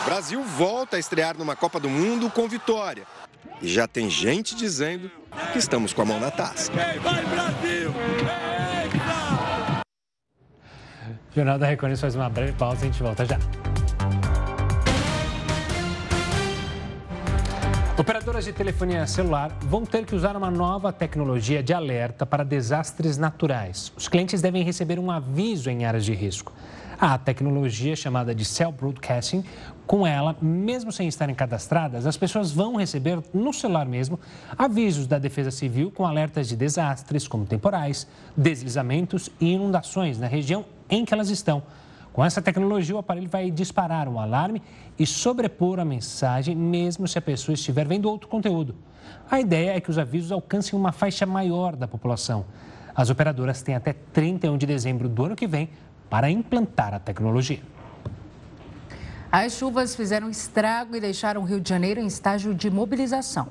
[0.01, 3.05] O Brasil volta a estrear numa Copa do Mundo com vitória.
[3.61, 5.11] E já tem gente dizendo
[5.53, 6.71] que estamos com a mão na taça.
[6.73, 7.93] Vai Brasil!
[11.35, 13.39] Jornal da Record faz uma breve pausa e a gente volta já.
[17.97, 23.17] Operadoras de telefonia celular vão ter que usar uma nova tecnologia de alerta para desastres
[23.17, 23.93] naturais.
[23.97, 26.53] Os clientes devem receber um aviso em áreas de risco.
[27.01, 29.45] A tecnologia chamada de Cell Broadcasting,
[29.87, 34.19] com ela, mesmo sem estarem cadastradas, as pessoas vão receber no celular mesmo
[34.59, 40.65] avisos da Defesa Civil com alertas de desastres como temporais, deslizamentos e inundações na região
[40.91, 41.63] em que elas estão.
[42.15, 44.63] Com essa tecnologia, o aparelho vai disparar um alarme
[44.97, 48.77] e sobrepor a mensagem, mesmo se a pessoa estiver vendo outro conteúdo.
[49.29, 52.45] A ideia é que os avisos alcancem uma faixa maior da população.
[52.95, 55.69] As operadoras têm até 31 de dezembro do ano que vem
[56.09, 57.61] para implantar a tecnologia.
[59.33, 63.49] As chuvas fizeram estrago e deixaram o Rio de Janeiro em estágio de mobilização.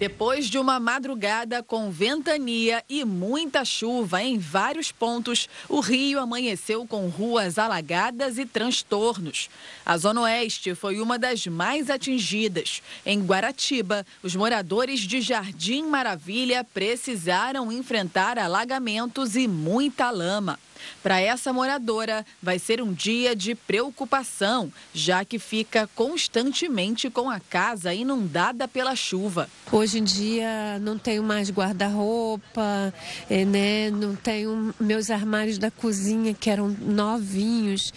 [0.00, 6.86] Depois de uma madrugada com ventania e muita chuva em vários pontos, o Rio amanheceu
[6.86, 9.50] com ruas alagadas e transtornos.
[9.84, 12.82] A Zona Oeste foi uma das mais atingidas.
[13.04, 20.58] Em Guaratiba, os moradores de Jardim Maravilha precisaram enfrentar alagamentos e muita lama.
[21.02, 27.40] Para essa moradora, vai ser um dia de preocupação, já que fica constantemente com a
[27.40, 29.48] casa inundada pela chuva.
[29.70, 32.92] Hoje em dia não tenho mais guarda-roupa,
[33.28, 33.90] é, né?
[33.90, 37.92] não tenho meus armários da cozinha que eram novinhos,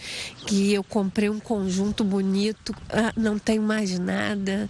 [0.46, 4.70] que eu comprei um conjunto bonito, ah, não tenho mais nada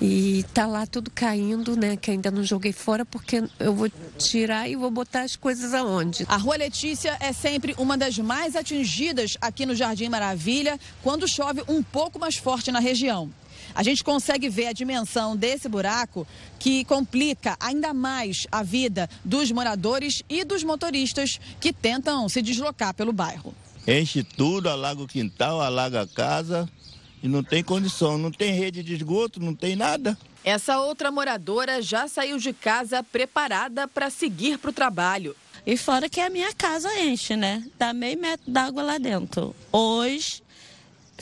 [0.00, 1.96] e tá lá tudo caindo, né?
[1.96, 6.24] Que ainda não joguei fora porque eu vou tirar e vou botar as coisas aonde.
[6.28, 11.28] A Rua Letícia é sempre sempre uma das mais atingidas aqui no Jardim Maravilha quando
[11.28, 13.30] chove um pouco mais forte na região.
[13.74, 16.26] A gente consegue ver a dimensão desse buraco
[16.58, 22.94] que complica ainda mais a vida dos moradores e dos motoristas que tentam se deslocar
[22.94, 23.54] pelo bairro.
[23.86, 26.66] Enche tudo, alaga o quintal, alaga a casa
[27.22, 30.16] e não tem condição, não tem rede de esgoto, não tem nada.
[30.42, 35.36] Essa outra moradora já saiu de casa preparada para seguir para o trabalho.
[35.64, 37.64] E fora que a minha casa enche, né?
[37.78, 39.54] Dá meio metro d'água lá dentro.
[39.70, 40.42] Hoje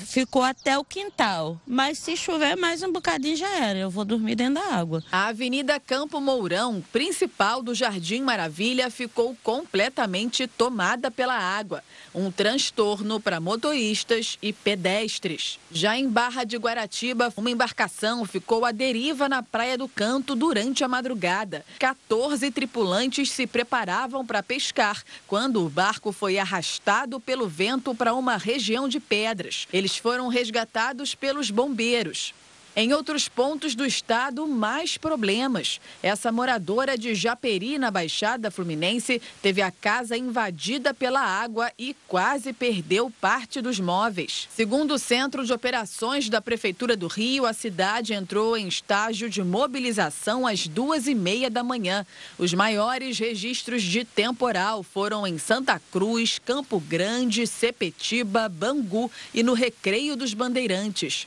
[0.07, 1.61] ficou até o quintal.
[1.67, 3.79] Mas se chover mais um bocadinho já era.
[3.79, 5.03] Eu vou dormir dentro da água.
[5.11, 11.83] A Avenida Campo Mourão, principal do Jardim Maravilha, ficou completamente tomada pela água.
[12.15, 15.59] Um transtorno para motoristas e pedestres.
[15.71, 20.83] Já em Barra de Guaratiba, uma embarcação ficou à deriva na Praia do Canto durante
[20.83, 21.65] a madrugada.
[21.79, 28.37] 14 tripulantes se preparavam para pescar quando o barco foi arrastado pelo vento para uma
[28.37, 29.67] região de pedras.
[29.73, 32.35] Eles foram resgatados pelos bombeiros.
[32.77, 35.81] Em outros pontos do estado, mais problemas.
[36.01, 42.53] Essa moradora de Japeri, na Baixada Fluminense, teve a casa invadida pela água e quase
[42.53, 44.47] perdeu parte dos móveis.
[44.55, 49.43] Segundo o Centro de Operações da Prefeitura do Rio, a cidade entrou em estágio de
[49.43, 52.07] mobilização às duas e meia da manhã.
[52.39, 59.55] Os maiores registros de temporal foram em Santa Cruz, Campo Grande, Sepetiba, Bangu e no
[59.55, 61.27] Recreio dos Bandeirantes.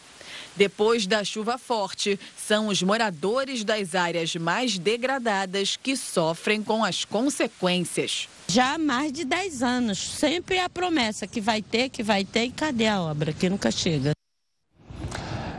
[0.56, 7.04] Depois da chuva forte, são os moradores das áreas mais degradadas que sofrem com as
[7.06, 8.30] consequências.
[8.48, 12.46] Já há mais de 10 anos, sempre a promessa que vai ter, que vai ter,
[12.46, 14.13] e cadê a obra que nunca chega?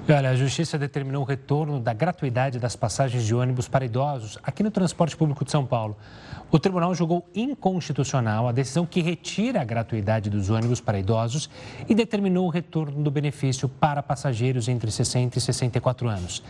[0.06, 4.62] Olha, a Justiça determinou o retorno da gratuidade das passagens de ônibus para idosos aqui
[4.62, 5.96] no transporte público de São Paulo.
[6.50, 11.48] O tribunal julgou inconstitucional a decisão que retira a gratuidade dos ônibus para idosos
[11.88, 16.42] e determinou o retorno do benefício para passageiros entre 60 e 64 anos.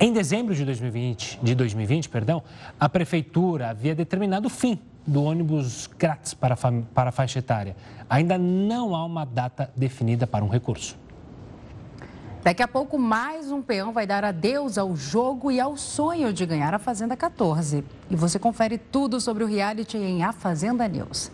[0.00, 2.42] Em dezembro de 2020, de 2020 perdão,
[2.80, 7.76] a prefeitura havia determinado o fim do ônibus grátis para, para a faixa etária.
[8.08, 11.03] Ainda não há uma data definida para um recurso.
[12.44, 16.44] Daqui a pouco, mais um peão vai dar adeus ao jogo e ao sonho de
[16.44, 17.82] ganhar a Fazenda 14.
[18.10, 21.32] E você confere tudo sobre o reality em A Fazenda News.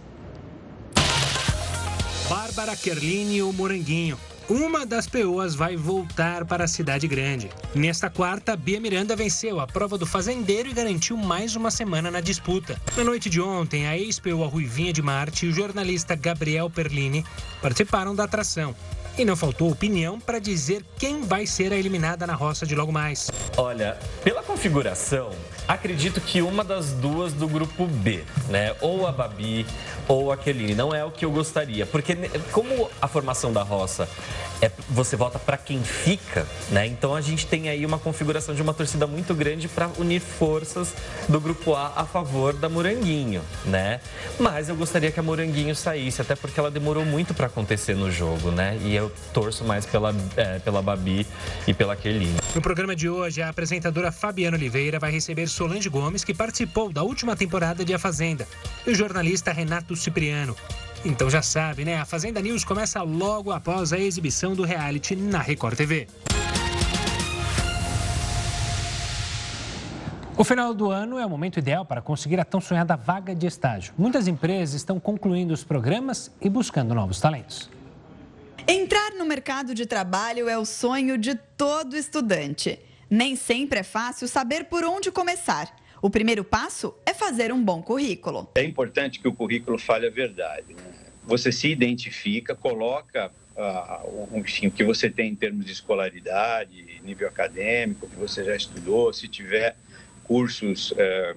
[2.28, 4.16] Bárbara Kerline e o Moranguinho.
[4.48, 7.50] Uma das peoas vai voltar para a cidade grande.
[7.74, 12.20] Nesta quarta, Bia Miranda venceu a prova do fazendeiro e garantiu mais uma semana na
[12.20, 12.80] disputa.
[12.96, 17.24] Na noite de ontem, a ex-peoa Ruivinha de Marte e o jornalista Gabriel Perlini
[17.60, 18.76] participaram da atração.
[19.20, 22.90] E não faltou opinião para dizer quem vai ser a eliminada na roça de logo
[22.90, 23.30] mais.
[23.54, 25.28] Olha, pela configuração,
[25.72, 28.74] acredito que uma das duas do grupo B, né?
[28.80, 29.64] Ou a Babi
[30.08, 30.74] ou a Keline.
[30.74, 31.86] Não é o que eu gostaria.
[31.86, 32.16] Porque
[32.50, 34.08] como a formação da roça
[34.60, 36.86] é você vota para quem fica, né?
[36.86, 40.92] Então a gente tem aí uma configuração de uma torcida muito grande para unir forças
[41.28, 44.00] do grupo A a favor da Moranguinho, né?
[44.38, 48.10] Mas eu gostaria que a Moranguinho saísse, até porque ela demorou muito para acontecer no
[48.10, 48.78] jogo, né?
[48.82, 51.26] E eu torço mais pela, é, pela Babi
[51.66, 52.36] e pela Keline.
[52.54, 57.02] No programa de hoje, a apresentadora Fabiana Oliveira vai receber Solange Gomes, que participou da
[57.02, 58.48] última temporada de A Fazenda,
[58.86, 60.56] e o jornalista Renato Cipriano.
[61.04, 61.98] Então já sabe, né?
[61.98, 66.08] A Fazenda News começa logo após a exibição do reality na Record TV.
[70.34, 73.46] O final do ano é o momento ideal para conseguir a tão sonhada vaga de
[73.46, 73.92] estágio.
[73.98, 77.68] Muitas empresas estão concluindo os programas e buscando novos talentos.
[78.66, 82.80] Entrar no mercado de trabalho é o sonho de todo estudante.
[83.10, 85.74] Nem sempre é fácil saber por onde começar.
[86.00, 88.48] O primeiro passo é fazer um bom currículo.
[88.54, 90.72] É importante que o currículo fale a verdade.
[90.72, 90.82] Né?
[91.24, 97.26] Você se identifica, coloca uh, enfim, o que você tem em termos de escolaridade, nível
[97.26, 99.76] acadêmico, que você já estudou, se tiver
[100.22, 101.34] cursos é,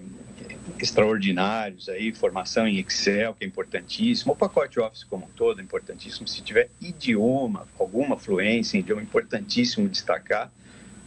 [0.77, 5.63] extraordinários aí, formação em Excel, que é importantíssimo, o pacote Office como um todo é
[5.63, 10.51] importantíssimo, se tiver idioma, alguma fluência em idioma, importantíssimo destacar,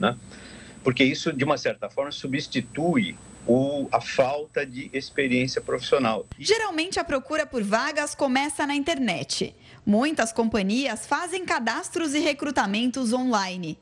[0.01, 0.17] né?
[0.87, 6.25] Porque isso, de uma certa forma, substitui o, a falta de experiência profissional.
[6.39, 9.53] Geralmente, a procura por vagas começa na internet.
[9.85, 13.77] Muitas companhias fazem cadastros e recrutamentos online.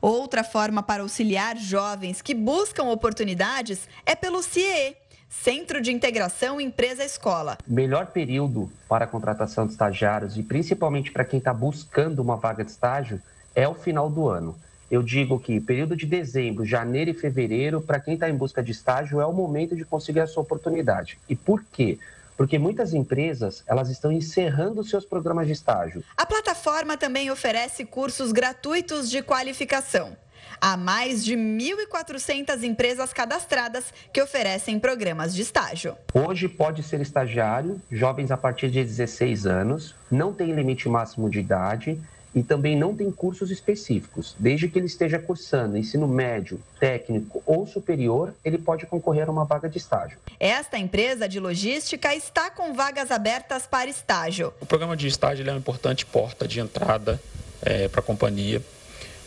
[0.00, 4.96] Outra forma para auxiliar jovens que buscam oportunidades é pelo CIE,
[5.28, 7.58] Centro de Integração Empresa-Escola.
[7.66, 12.64] Melhor período para a contratação de estagiários e principalmente para quem está buscando uma vaga
[12.64, 13.20] de estágio
[13.54, 14.56] é o final do ano.
[14.90, 18.70] Eu digo que período de dezembro, janeiro e fevereiro, para quem está em busca de
[18.70, 21.18] estágio, é o momento de conseguir a sua oportunidade.
[21.28, 21.98] E por quê?
[22.36, 26.04] Porque muitas empresas elas estão encerrando seus programas de estágio.
[26.16, 30.16] A plataforma também oferece cursos gratuitos de qualificação.
[30.60, 35.96] Há mais de 1.400 empresas cadastradas que oferecem programas de estágio.
[36.14, 41.40] Hoje pode ser estagiário, jovens a partir de 16 anos, não tem limite máximo de
[41.40, 42.00] idade
[42.36, 44.36] e também não tem cursos específicos.
[44.38, 49.46] Desde que ele esteja cursando ensino médio, técnico ou superior, ele pode concorrer a uma
[49.46, 50.18] vaga de estágio.
[50.38, 54.52] Esta empresa de logística está com vagas abertas para estágio.
[54.60, 57.18] O programa de estágio é uma importante porta de entrada
[57.62, 58.62] é, para a companhia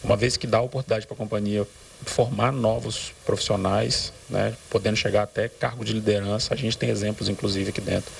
[0.03, 1.67] uma vez que dá a oportunidade para a companhia
[2.05, 6.53] formar novos profissionais, né, podendo chegar até cargo de liderança.
[6.53, 8.11] A gente tem exemplos, inclusive, aqui dentro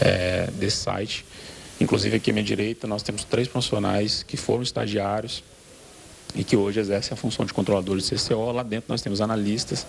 [0.00, 1.24] é, desse site.
[1.80, 5.44] Inclusive, aqui à minha direita, nós temos três profissionais que foram estagiários
[6.34, 8.50] e que hoje exercem a função de controladores de CCO.
[8.50, 9.86] Lá dentro, nós temos analistas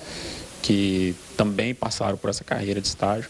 [0.62, 3.30] que também passaram por essa carreira de estágio.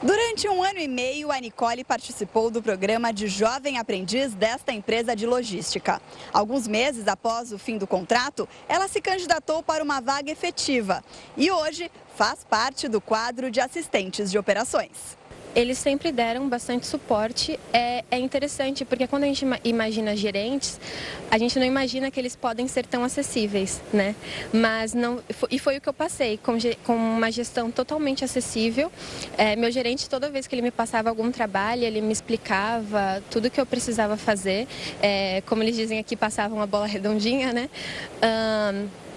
[0.00, 5.14] Durante um ano e meio, a Nicole participou do programa de jovem aprendiz desta empresa
[5.14, 6.00] de logística.
[6.32, 11.02] Alguns meses após o fim do contrato, ela se candidatou para uma vaga efetiva
[11.36, 15.18] e hoje faz parte do quadro de assistentes de operações
[15.58, 17.58] eles sempre deram bastante suporte.
[17.72, 20.78] É, é interessante porque quando a gente imagina gerentes,
[21.28, 24.14] a gente não imagina que eles podem ser tão acessíveis, né?
[24.52, 28.92] Mas não e foi o que eu passei com, com uma gestão totalmente acessível.
[29.36, 33.50] É, meu gerente toda vez que ele me passava algum trabalho, ele me explicava tudo
[33.50, 34.68] que eu precisava fazer.
[35.02, 37.68] É, como eles dizem aqui, passava uma bola redondinha, né?
[38.22, 39.07] Um,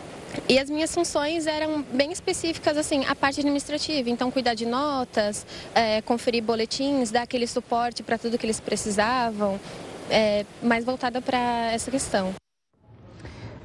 [0.48, 4.10] e as minhas funções eram bem específicas, assim, a parte administrativa.
[4.10, 9.60] Então, cuidar de notas, é, conferir boletins, dar aquele suporte para tudo que eles precisavam,
[10.10, 12.34] é, mais voltada para essa questão.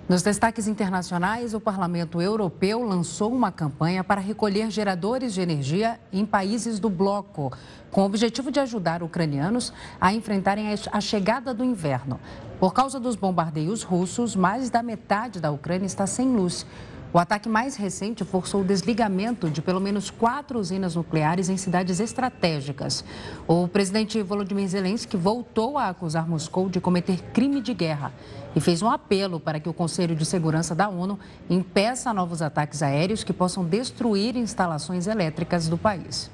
[0.08, 6.24] Nos destaques internacionais, o Parlamento Europeu lançou uma campanha para recolher geradores de energia em
[6.24, 7.52] países do bloco,
[7.90, 12.20] com o objetivo de ajudar ucranianos a enfrentarem a chegada do inverno.
[12.60, 16.64] Por causa dos bombardeios russos, mais da metade da Ucrânia está sem luz.
[17.12, 21.98] O ataque mais recente forçou o desligamento de pelo menos quatro usinas nucleares em cidades
[21.98, 23.04] estratégicas.
[23.48, 28.12] O presidente Volodymyr Zelensky voltou a acusar Moscou de cometer crime de guerra
[28.56, 32.82] e fez um apelo para que o Conselho de Segurança da ONU impeça novos ataques
[32.82, 36.30] aéreos que possam destruir instalações elétricas do país.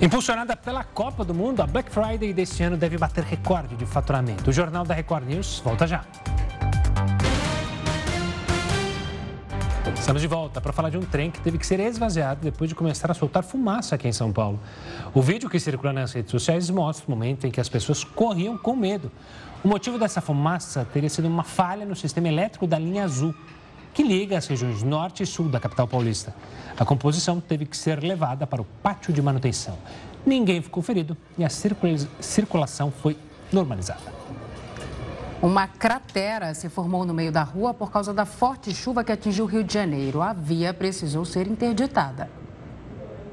[0.00, 4.50] Impulsionada pela Copa do Mundo, a Black Friday deste ano deve bater recorde de faturamento.
[4.50, 6.04] O Jornal da Record News volta já.
[9.94, 12.74] Estamos de volta para falar de um trem que teve que ser esvaziado depois de
[12.74, 14.58] começar a soltar fumaça aqui em São Paulo.
[15.14, 18.58] O vídeo que circula nas redes sociais mostra o momento em que as pessoas corriam
[18.58, 19.10] com medo.
[19.62, 23.34] O motivo dessa fumaça teria sido uma falha no sistema elétrico da linha azul,
[23.94, 26.34] que liga as regiões norte e sul da capital paulista.
[26.78, 29.78] A composição teve que ser levada para o pátio de manutenção.
[30.24, 33.16] Ninguém ficou ferido e a circulação foi
[33.52, 34.12] normalizada.
[35.46, 39.44] Uma cratera se formou no meio da rua por causa da forte chuva que atingiu
[39.44, 40.20] o Rio de Janeiro.
[40.20, 42.28] A via precisou ser interditada.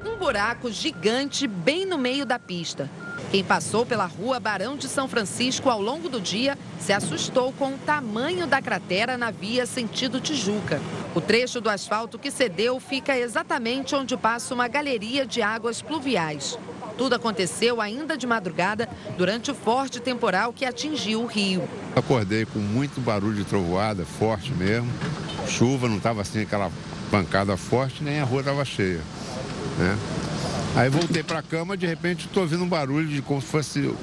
[0.05, 2.88] Um buraco gigante bem no meio da pista.
[3.32, 7.74] Quem passou pela rua Barão de São Francisco ao longo do dia se assustou com
[7.74, 10.80] o tamanho da cratera na via sentido Tijuca.
[11.16, 16.59] O trecho do asfalto que cedeu fica exatamente onde passa uma galeria de águas pluviais.
[16.98, 18.88] Tudo aconteceu ainda de madrugada,
[19.18, 21.68] durante o forte temporal que atingiu o rio.
[21.96, 24.89] Acordei com muito barulho de trovoada, forte mesmo.
[25.48, 26.72] Chuva, não estava assim aquela
[27.10, 29.02] pancada forte, nem a rua estava cheia.
[29.78, 29.98] Né?
[30.76, 33.94] Aí voltei para a cama, de repente estou ouvindo um barulho de como se fosse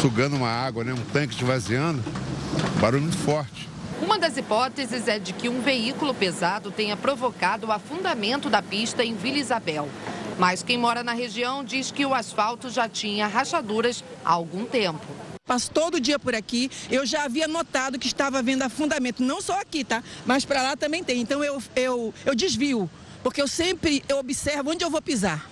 [0.00, 0.92] sugando uma água, né?
[0.92, 2.02] um tanque esvaziando.
[2.80, 3.68] Barulho muito forte.
[4.00, 9.04] Uma das hipóteses é de que um veículo pesado tenha provocado o afundamento da pista
[9.04, 9.88] em Vila Isabel.
[10.38, 15.04] Mas quem mora na região diz que o asfalto já tinha rachaduras há algum tempo.
[15.46, 16.70] passo todo dia por aqui.
[16.90, 20.02] Eu já havia notado que estava havendo afundamento, não só aqui, tá?
[20.26, 21.20] Mas para lá também tem.
[21.20, 22.90] Então eu, eu, eu desvio,
[23.22, 25.50] porque eu sempre eu observo onde eu vou pisar.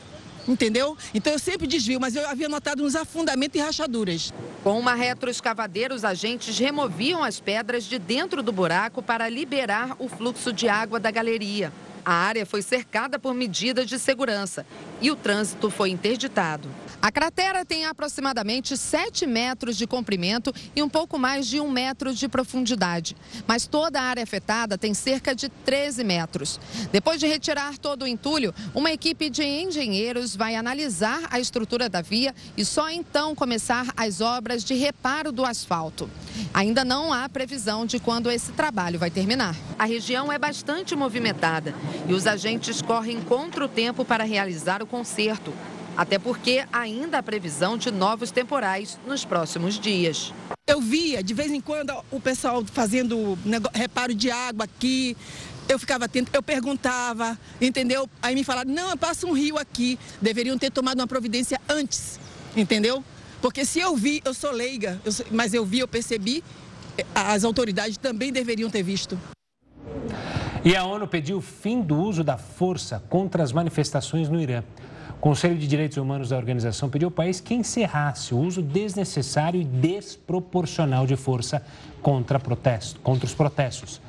[0.48, 0.96] Entendeu?
[1.14, 4.32] Então eu sempre desvio, mas eu havia notado uns afundamentos e rachaduras.
[4.64, 10.08] Com uma retroescavadeira, os agentes removiam as pedras de dentro do buraco para liberar o
[10.08, 11.72] fluxo de água da galeria.
[12.04, 14.66] A área foi cercada por medidas de segurança
[15.00, 16.68] e o trânsito foi interditado.
[17.00, 22.14] A cratera tem aproximadamente 7 metros de comprimento e um pouco mais de um metro
[22.14, 23.16] de profundidade.
[23.46, 26.60] Mas toda a área afetada tem cerca de 13 metros.
[26.90, 32.00] Depois de retirar todo o entulho, uma equipe de engenheiros vai analisar a estrutura da
[32.00, 36.10] via e só então começar as obras de reparo do asfalto.
[36.54, 39.56] Ainda não há previsão de quando esse trabalho vai terminar.
[39.78, 41.74] A região é bastante movimentada
[42.08, 45.52] e os agentes correm contra o tempo para realizar o conserto.
[45.96, 50.32] Até porque ainda há previsão de novos temporais nos próximos dias.
[50.66, 53.38] Eu via de vez em quando o pessoal fazendo
[53.74, 55.16] reparo de água aqui.
[55.68, 58.08] Eu ficava atento, eu perguntava, entendeu?
[58.22, 59.98] Aí me falaram: não, passa um rio aqui.
[60.20, 62.18] Deveriam ter tomado uma providência antes,
[62.56, 63.04] entendeu?
[63.40, 66.44] Porque se eu vi, eu sou leiga, eu mas eu vi, eu percebi,
[66.96, 69.18] eh, as autoridades também deveriam ter visto.
[70.64, 74.62] E a ONU pediu o fim do uso da força contra as manifestações no Irã.
[75.20, 79.64] Conselho de Direitos Humanos da organização pediu ao país que encerrasse o uso desnecessário e
[79.64, 81.64] desproporcional de força
[82.00, 84.00] contra, protesto, contra os protestos.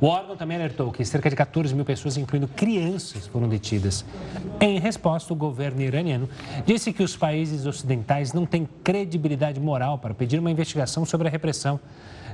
[0.00, 4.04] O órgão também alertou que cerca de 14 mil pessoas, incluindo crianças, foram detidas.
[4.60, 6.28] Em resposta, o governo iraniano
[6.66, 11.30] disse que os países ocidentais não têm credibilidade moral para pedir uma investigação sobre a
[11.30, 11.78] repressão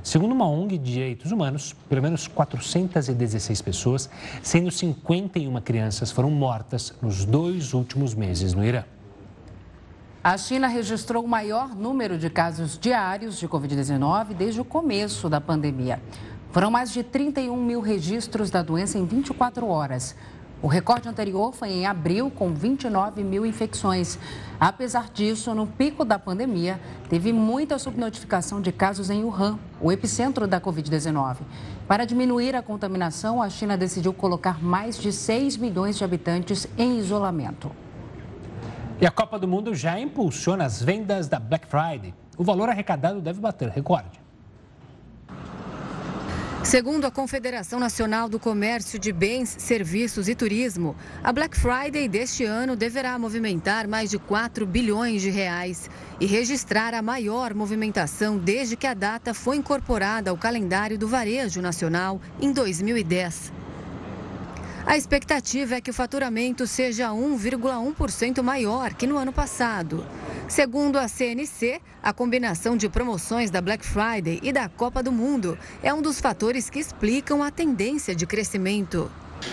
[0.03, 4.09] Segundo uma ONG de direitos humanos, pelo menos 416 pessoas,
[4.41, 8.83] sendo 51 crianças, foram mortas nos dois últimos meses no Irã.
[10.23, 15.39] A China registrou o maior número de casos diários de Covid-19 desde o começo da
[15.39, 16.01] pandemia.
[16.51, 20.15] Foram mais de 31 mil registros da doença em 24 horas.
[20.59, 24.17] O recorde anterior foi em abril, com 29 mil infecções.
[24.59, 30.47] Apesar disso, no pico da pandemia, teve muita subnotificação de casos em Wuhan, o epicentro
[30.47, 31.37] da Covid-19.
[31.87, 36.97] Para diminuir a contaminação, a China decidiu colocar mais de 6 milhões de habitantes em
[36.97, 37.71] isolamento.
[38.99, 42.15] E a Copa do Mundo já impulsiona as vendas da Black Friday.
[42.35, 44.26] O valor arrecadado deve bater recorde.
[46.67, 52.43] Segundo a Confederação Nacional do Comércio de Bens, Serviços e Turismo, a Black Friday deste
[52.43, 55.89] ano deverá movimentar mais de 4 bilhões de reais
[56.19, 61.61] e registrar a maior movimentação desde que a data foi incorporada ao calendário do varejo
[61.61, 63.53] nacional em 2010.
[64.87, 70.07] A expectativa é que o faturamento seja 1,1% maior que no ano passado.
[70.47, 75.59] Segundo a CNC, a combinação de promoções da Black Friday e da Copa do Mundo
[75.83, 79.11] é um dos fatores que explicam a tendência de crescimento.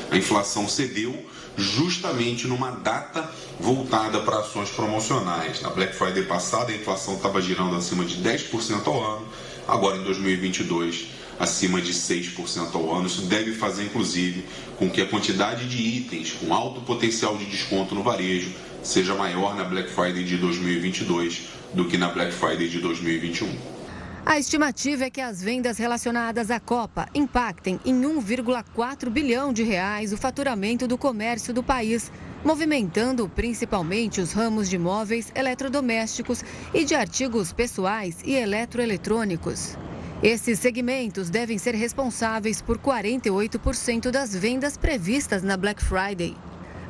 [0.08, 1.26] A inflação cedeu
[1.56, 3.28] justamente numa data
[3.58, 5.60] voltada para ações promocionais.
[5.60, 9.28] Na Black Friday passada, a inflação estava girando acima de 10% ao ano,
[9.66, 13.06] agora em 2022 acima de 6% ao ano.
[13.06, 14.44] Isso deve fazer, inclusive,
[14.78, 19.56] com que a quantidade de itens com alto potencial de desconto no varejo seja maior
[19.56, 23.74] na Black Friday de 2022 do que na Black Friday de 2021.
[24.26, 30.14] A estimativa é que as vendas relacionadas à Copa impactem em 1,4 bilhão de reais
[30.14, 32.10] o faturamento do comércio do país,
[32.42, 39.76] movimentando principalmente os ramos de móveis, eletrodomésticos e de artigos pessoais e eletroeletrônicos.
[40.24, 46.34] Esses segmentos devem ser responsáveis por 48% das vendas previstas na Black Friday.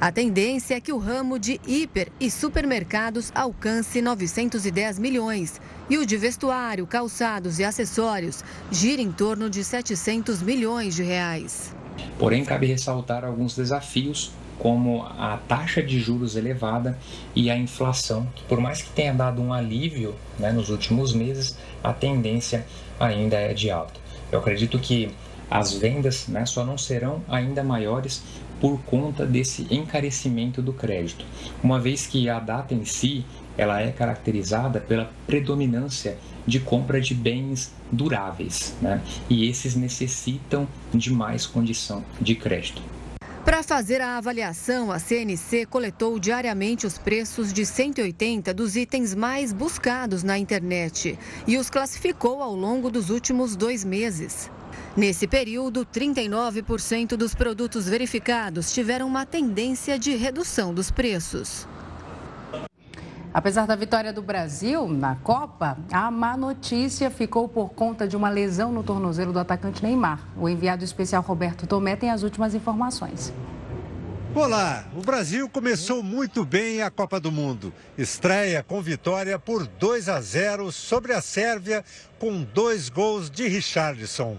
[0.01, 5.61] A tendência é que o ramo de hiper e supermercados alcance 910 milhões
[5.91, 11.75] e o de vestuário, calçados e acessórios gire em torno de 700 milhões de reais.
[12.17, 16.97] Porém, cabe ressaltar alguns desafios como a taxa de juros elevada
[17.35, 21.57] e a inflação, que por mais que tenha dado um alívio né, nos últimos meses,
[21.83, 22.65] a tendência
[22.99, 24.01] ainda é de alta.
[24.31, 25.11] Eu acredito que
[25.51, 28.23] as vendas né, só não serão ainda maiores
[28.61, 31.25] por conta desse encarecimento do crédito,
[31.63, 33.25] uma vez que a data em si
[33.57, 36.17] ela é caracterizada pela predominância
[36.47, 39.03] de compra de bens duráveis, né?
[39.29, 42.83] e esses necessitam de mais condição de crédito.
[43.45, 49.53] Para fazer a avaliação, a CNC coletou diariamente os preços de 180 dos itens mais
[49.53, 54.51] buscados na internet e os classificou ao longo dos últimos dois meses.
[54.97, 61.69] Nesse período, 39% dos produtos verificados tiveram uma tendência de redução dos preços.
[63.35, 68.31] Apesar da vitória do Brasil na Copa, a má notícia ficou por conta de uma
[68.31, 70.21] lesão no tornozelo do atacante Neymar.
[70.37, 73.33] O enviado especial Roberto Tomé tem as últimas informações.
[74.37, 77.73] Olá, o Brasil começou muito bem a Copa do Mundo.
[77.99, 81.85] Estreia com vitória por 2 a 0 sobre a Sérvia,
[82.21, 84.39] com dois gols de Richarlison.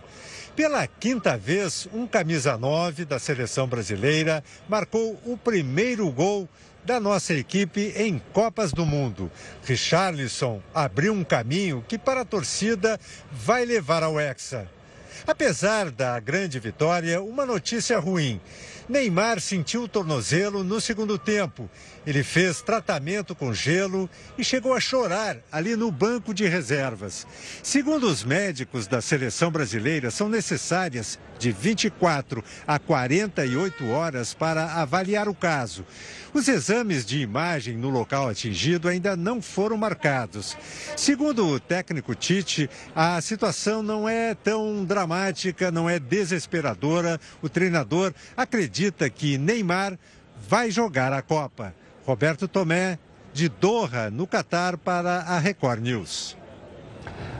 [0.56, 6.48] Pela quinta vez, um camisa 9 da seleção brasileira marcou o primeiro gol
[6.86, 9.32] da nossa equipe em Copas do Mundo.
[9.64, 13.00] Richarlison abriu um caminho que para a torcida
[13.32, 14.70] vai levar ao Hexa.
[15.26, 18.40] Apesar da grande vitória, uma notícia ruim.
[18.88, 21.68] Neymar sentiu o tornozelo no segundo tempo.
[22.06, 24.08] Ele fez tratamento com gelo
[24.38, 27.26] e chegou a chorar ali no banco de reservas.
[27.64, 35.28] Segundo os médicos da seleção brasileira, são necessárias de 24 a 48 horas para avaliar
[35.28, 35.84] o caso.
[36.32, 40.56] Os exames de imagem no local atingido ainda não foram marcados.
[40.96, 47.20] Segundo o técnico Tite, a situação não é tão dramática, não é desesperadora.
[47.42, 48.75] O treinador acredita
[49.10, 49.98] que Neymar
[50.48, 51.74] vai jogar a Copa.
[52.06, 53.00] Roberto Tomé,
[53.34, 56.38] de Doha, no Catar, para a Record News.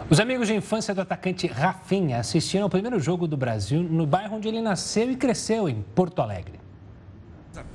[0.10, 4.38] Os amigos de infância do atacante Rafinha assistiram ao primeiro jogo do Brasil no bairro
[4.38, 6.65] onde ele nasceu e cresceu, em Porto Alegre.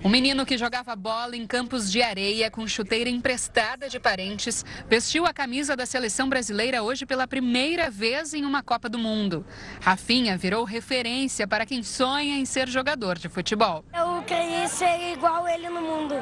[0.03, 5.27] O menino que jogava bola em campos de areia com chuteira emprestada de parentes vestiu
[5.27, 9.45] a camisa da seleção brasileira hoje pela primeira vez em uma Copa do Mundo.
[9.81, 13.85] Rafinha virou referência para quem sonha em ser jogador de futebol.
[13.95, 16.15] Eu queria ser igual ele no mundo.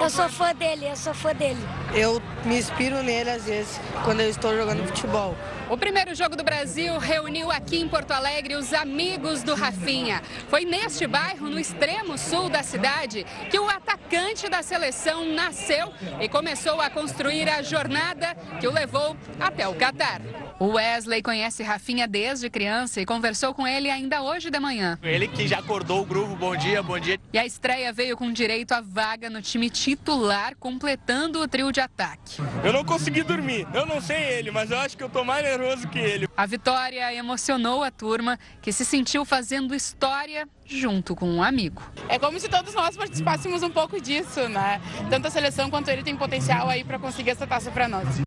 [0.00, 1.60] Eu sou fã dele, eu sou fã dele.
[1.94, 5.32] Eu me inspiro nele às vezes quando eu estou jogando futebol.
[5.70, 10.22] O primeiro jogo do Brasil reuniu aqui em Porto Alegre os amigos do Rafinha.
[10.48, 16.28] Foi neste bairro, no extremo sul da cidade, que o atacante da seleção nasceu e
[16.28, 20.20] começou a construir a jornada que o levou até o Catar.
[20.58, 24.98] O Wesley conhece Rafinha desde criança e conversou com ele ainda hoje de manhã.
[25.02, 27.20] Ele que já acordou o grupo, bom dia, bom dia.
[27.30, 31.80] E a estreia veio com direito à vaga no time titular, completando o trio de
[31.80, 32.40] ataque.
[32.64, 35.44] Eu não consegui dormir, eu não sei ele, mas eu acho que eu tô mais
[35.44, 36.26] nervoso que ele.
[36.34, 41.82] A vitória emocionou a turma, que se sentiu fazendo história junto com um amigo.
[42.08, 44.80] É como se todos nós participássemos um pouco disso, né?
[45.10, 48.25] Tanto a seleção quanto ele tem potencial aí para conseguir essa taça para nós.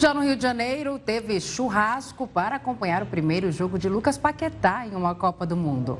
[0.00, 4.86] Já no Rio de Janeiro, teve churrasco para acompanhar o primeiro jogo de Lucas Paquetá
[4.86, 5.98] em uma Copa do Mundo.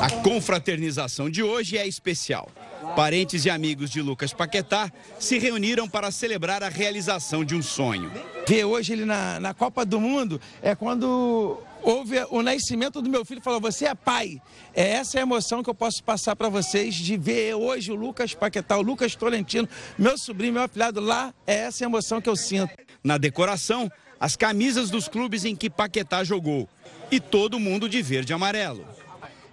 [0.00, 2.48] A confraternização de hoje é especial.
[2.96, 8.10] Parentes e amigos de Lucas Paquetá se reuniram para celebrar a realização de um sonho.
[8.48, 13.24] Ver hoje ele na, na Copa do Mundo é quando houve o nascimento do meu
[13.24, 14.40] filho, falou: Você é pai.
[14.74, 18.34] É essa a emoção que eu posso passar para vocês de ver hoje o Lucas
[18.34, 21.32] Paquetá, o Lucas Tolentino, meu sobrinho, meu afilhado lá.
[21.46, 22.72] É essa a emoção que eu sinto.
[23.04, 26.66] Na decoração, as camisas dos clubes em que Paquetá jogou.
[27.10, 28.86] E todo mundo de verde e amarelo.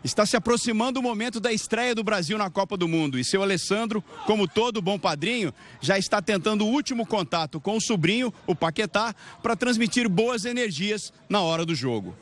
[0.02, 3.44] Está se aproximando o momento da estreia do Brasil na Copa do Mundo e seu
[3.44, 8.56] Alessandro, como todo bom padrinho, já está tentando o último contato com o sobrinho, o
[8.56, 12.16] Paquetá, para transmitir boas energias na hora do jogo.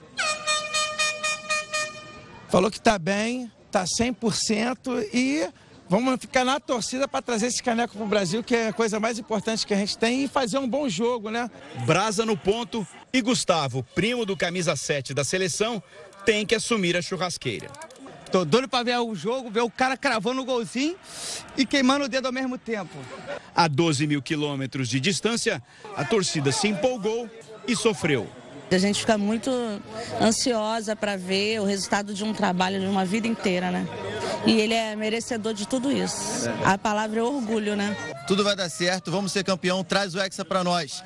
[2.49, 5.47] Falou que está bem, está 100% e
[5.89, 8.99] vamos ficar na torcida para trazer esse caneco para o Brasil, que é a coisa
[8.99, 11.49] mais importante que a gente tem, e fazer um bom jogo, né?
[11.85, 15.81] Brasa no ponto e Gustavo, primo do camisa 7 da seleção,
[16.23, 17.69] tem que assumir a churrasqueira.
[18.31, 20.95] Tô doido para ver o jogo, ver o cara cravando o golzinho
[21.57, 22.95] e queimando o dedo ao mesmo tempo.
[23.55, 25.63] A 12 mil quilômetros de distância,
[25.97, 27.27] a torcida se empolgou
[27.67, 28.29] e sofreu.
[28.71, 29.49] A gente fica muito
[30.21, 33.87] ansiosa para ver o resultado de um trabalho de uma vida inteira, né?
[34.45, 36.49] E ele é merecedor de tudo isso.
[36.63, 37.97] A palavra é orgulho, né?
[38.27, 41.03] Tudo vai dar certo, vamos ser campeão, traz o Hexa para nós.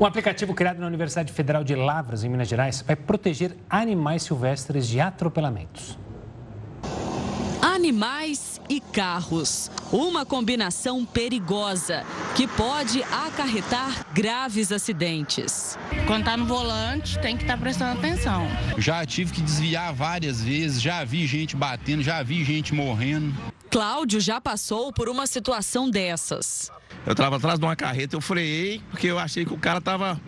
[0.00, 4.86] Um aplicativo criado na Universidade Federal de Lavras, em Minas Gerais, vai proteger animais silvestres
[4.86, 5.98] de atropelamentos.
[7.60, 9.70] Animais e carros.
[9.92, 12.04] Uma combinação perigosa
[12.34, 15.78] que pode acarretar graves acidentes.
[16.06, 18.48] Quando tá no volante, tem que estar tá prestando atenção.
[18.78, 23.34] Já tive que desviar várias vezes, já vi gente batendo, já vi gente morrendo.
[23.70, 26.70] Cláudio já passou por uma situação dessas.
[27.04, 30.18] Eu estava atrás de uma carreta, eu freiei, porque eu achei que o cara estava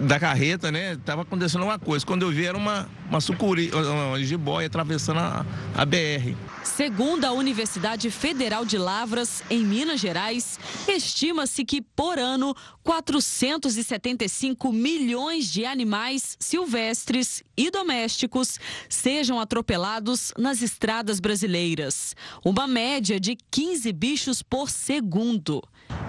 [0.00, 0.96] da carreta, né?
[1.04, 2.06] Tava acontecendo uma coisa.
[2.06, 6.34] Quando eu vi, era uma, uma sucuri, uma jiboia atravessando a, a BR.
[6.64, 12.54] Segundo a Universidade Federal de Lavras, em Minas Gerais, estima-se que por ano
[12.84, 23.36] 475 milhões de animais silvestres e domésticos sejam atropelados nas estradas brasileiras, uma média de
[23.50, 25.62] 15 bichos por segundo.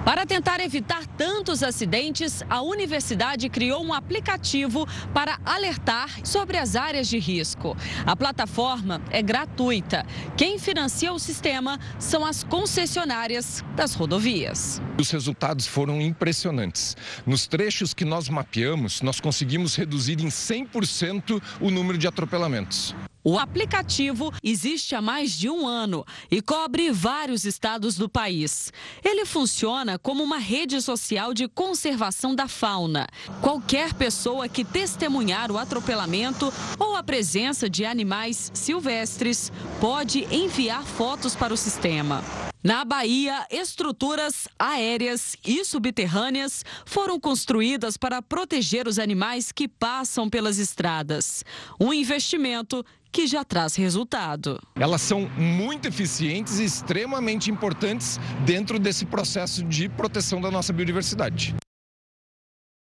[0.05, 7.07] Para tentar evitar tantos acidentes, a universidade criou um aplicativo para alertar sobre as áreas
[7.07, 7.75] de risco.
[8.05, 10.05] A plataforma é gratuita.
[10.35, 14.81] Quem financia o sistema são as concessionárias das rodovias.
[14.99, 16.97] Os resultados foram impressionantes.
[17.25, 22.93] Nos trechos que nós mapeamos, nós conseguimos reduzir em 100% o número de atropelamentos.
[23.25, 28.73] O aplicativo existe há mais de um ano e cobre vários estados do país.
[29.01, 33.07] Ele funciona como uma rede social de conservação da fauna.
[33.39, 41.33] Qualquer pessoa que testemunhar o atropelamento ou a presença de animais silvestres pode enviar fotos
[41.33, 42.21] para o sistema.
[42.61, 50.57] Na Bahia, estruturas aéreas e subterrâneas foram construídas para proteger os animais que passam pelas
[50.57, 51.43] estradas.
[51.79, 54.59] Um investimento que já traz resultado.
[54.75, 61.55] Elas são muito eficientes e extremamente importantes dentro desse processo de proteção da nossa biodiversidade.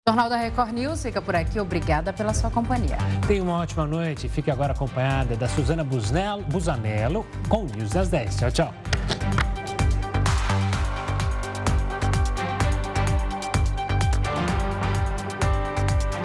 [0.06, 1.60] O Jornal da Record News fica por aqui.
[1.60, 2.98] Obrigada pela sua companhia.
[3.28, 4.28] Tenha uma ótima noite.
[4.28, 8.38] Fique agora acompanhada da Suzana Busanello com o News das 10.
[8.38, 9.57] Tchau, tchau.